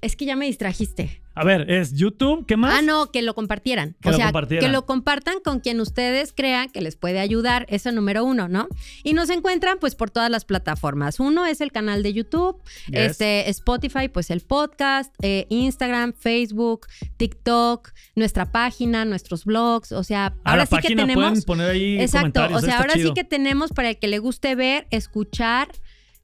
Es 0.00 0.16
que 0.16 0.26
ya 0.26 0.36
me 0.36 0.46
distrajiste. 0.46 1.22
A 1.38 1.44
ver, 1.44 1.70
es 1.70 1.92
YouTube, 1.92 2.46
¿qué 2.46 2.56
más? 2.56 2.74
Ah, 2.78 2.82
no, 2.82 3.10
que 3.12 3.20
lo 3.20 3.34
compartieran. 3.34 3.94
Que 4.00 4.08
o 4.08 4.12
lo 4.12 4.16
sea, 4.16 4.26
compartieran. 4.28 4.66
que 4.66 4.72
lo 4.72 4.86
compartan 4.86 5.34
con 5.44 5.60
quien 5.60 5.80
ustedes 5.80 6.32
crean 6.34 6.70
que 6.70 6.80
les 6.80 6.96
puede 6.96 7.20
ayudar. 7.20 7.66
Eso 7.68 7.92
número 7.92 8.24
uno, 8.24 8.48
¿no? 8.48 8.68
Y 9.04 9.12
nos 9.12 9.28
encuentran 9.28 9.76
pues 9.78 9.94
por 9.94 10.10
todas 10.10 10.30
las 10.30 10.46
plataformas. 10.46 11.20
Uno 11.20 11.44
es 11.44 11.60
el 11.60 11.72
canal 11.72 12.02
de 12.02 12.14
YouTube, 12.14 12.56
Yes. 12.88 13.10
este 13.10 13.50
Spotify, 13.50 14.08
pues 14.08 14.30
el 14.30 14.40
podcast, 14.40 15.14
eh, 15.20 15.46
Instagram, 15.50 16.14
Facebook, 16.14 16.86
TikTok, 17.18 17.90
nuestra 18.14 18.50
página, 18.50 19.04
nuestros 19.04 19.44
blogs. 19.44 19.92
O 19.92 20.02
sea, 20.04 20.26
A 20.42 20.50
ahora 20.52 20.62
la 20.62 20.66
sí 20.66 20.76
que 20.88 20.96
tenemos. 20.96 21.24
pueden 21.28 21.42
poner 21.42 21.70
ahí 21.70 22.00
Exacto. 22.00 22.46
O 22.52 22.60
sea, 22.60 22.78
ahora 22.78 22.94
chido. 22.94 23.08
sí 23.10 23.14
que 23.14 23.24
tenemos 23.24 23.72
para 23.72 23.90
el 23.90 23.98
que 23.98 24.08
le 24.08 24.18
guste 24.20 24.54
ver, 24.54 24.86
escuchar, 24.90 25.68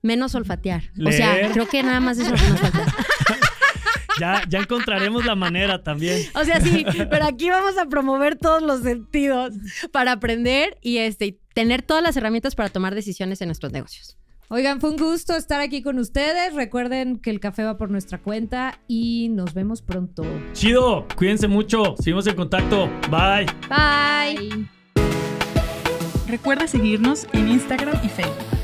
menos 0.00 0.34
olfatear. 0.34 0.84
O 1.06 1.12
sea, 1.12 1.52
creo 1.52 1.68
que 1.68 1.82
nada 1.82 2.00
más 2.00 2.18
eso 2.18 2.30
nos 2.30 2.40
falta. 2.40 2.94
Ya, 4.18 4.42
ya 4.48 4.58
encontraremos 4.60 5.24
la 5.24 5.34
manera 5.34 5.82
también. 5.82 6.26
O 6.34 6.44
sea, 6.44 6.60
sí, 6.60 6.84
pero 7.10 7.24
aquí 7.24 7.50
vamos 7.50 7.78
a 7.78 7.86
promover 7.86 8.36
todos 8.36 8.62
los 8.62 8.82
sentidos 8.82 9.54
para 9.92 10.12
aprender 10.12 10.78
y 10.82 10.98
este, 10.98 11.26
y 11.26 11.38
tener 11.54 11.82
todas 11.82 12.02
las 12.02 12.16
herramientas 12.16 12.54
para 12.54 12.68
tomar 12.68 12.94
decisiones 12.94 13.40
en 13.40 13.48
nuestros 13.48 13.72
negocios. 13.72 14.16
Oigan, 14.48 14.82
fue 14.82 14.90
un 14.90 14.98
gusto 14.98 15.34
estar 15.34 15.60
aquí 15.60 15.82
con 15.82 15.98
ustedes. 15.98 16.54
Recuerden 16.54 17.16
que 17.16 17.30
el 17.30 17.40
café 17.40 17.64
va 17.64 17.78
por 17.78 17.90
nuestra 17.90 18.18
cuenta 18.18 18.78
y 18.86 19.30
nos 19.30 19.54
vemos 19.54 19.80
pronto. 19.80 20.24
Chido, 20.52 21.06
cuídense 21.16 21.48
mucho. 21.48 21.94
Seguimos 21.98 22.26
en 22.26 22.36
contacto. 22.36 22.90
Bye. 23.10 23.46
Bye. 23.70 24.68
Recuerda 26.28 26.66
seguirnos 26.66 27.26
en 27.32 27.48
Instagram 27.48 27.98
y 28.04 28.08
Facebook. 28.10 28.61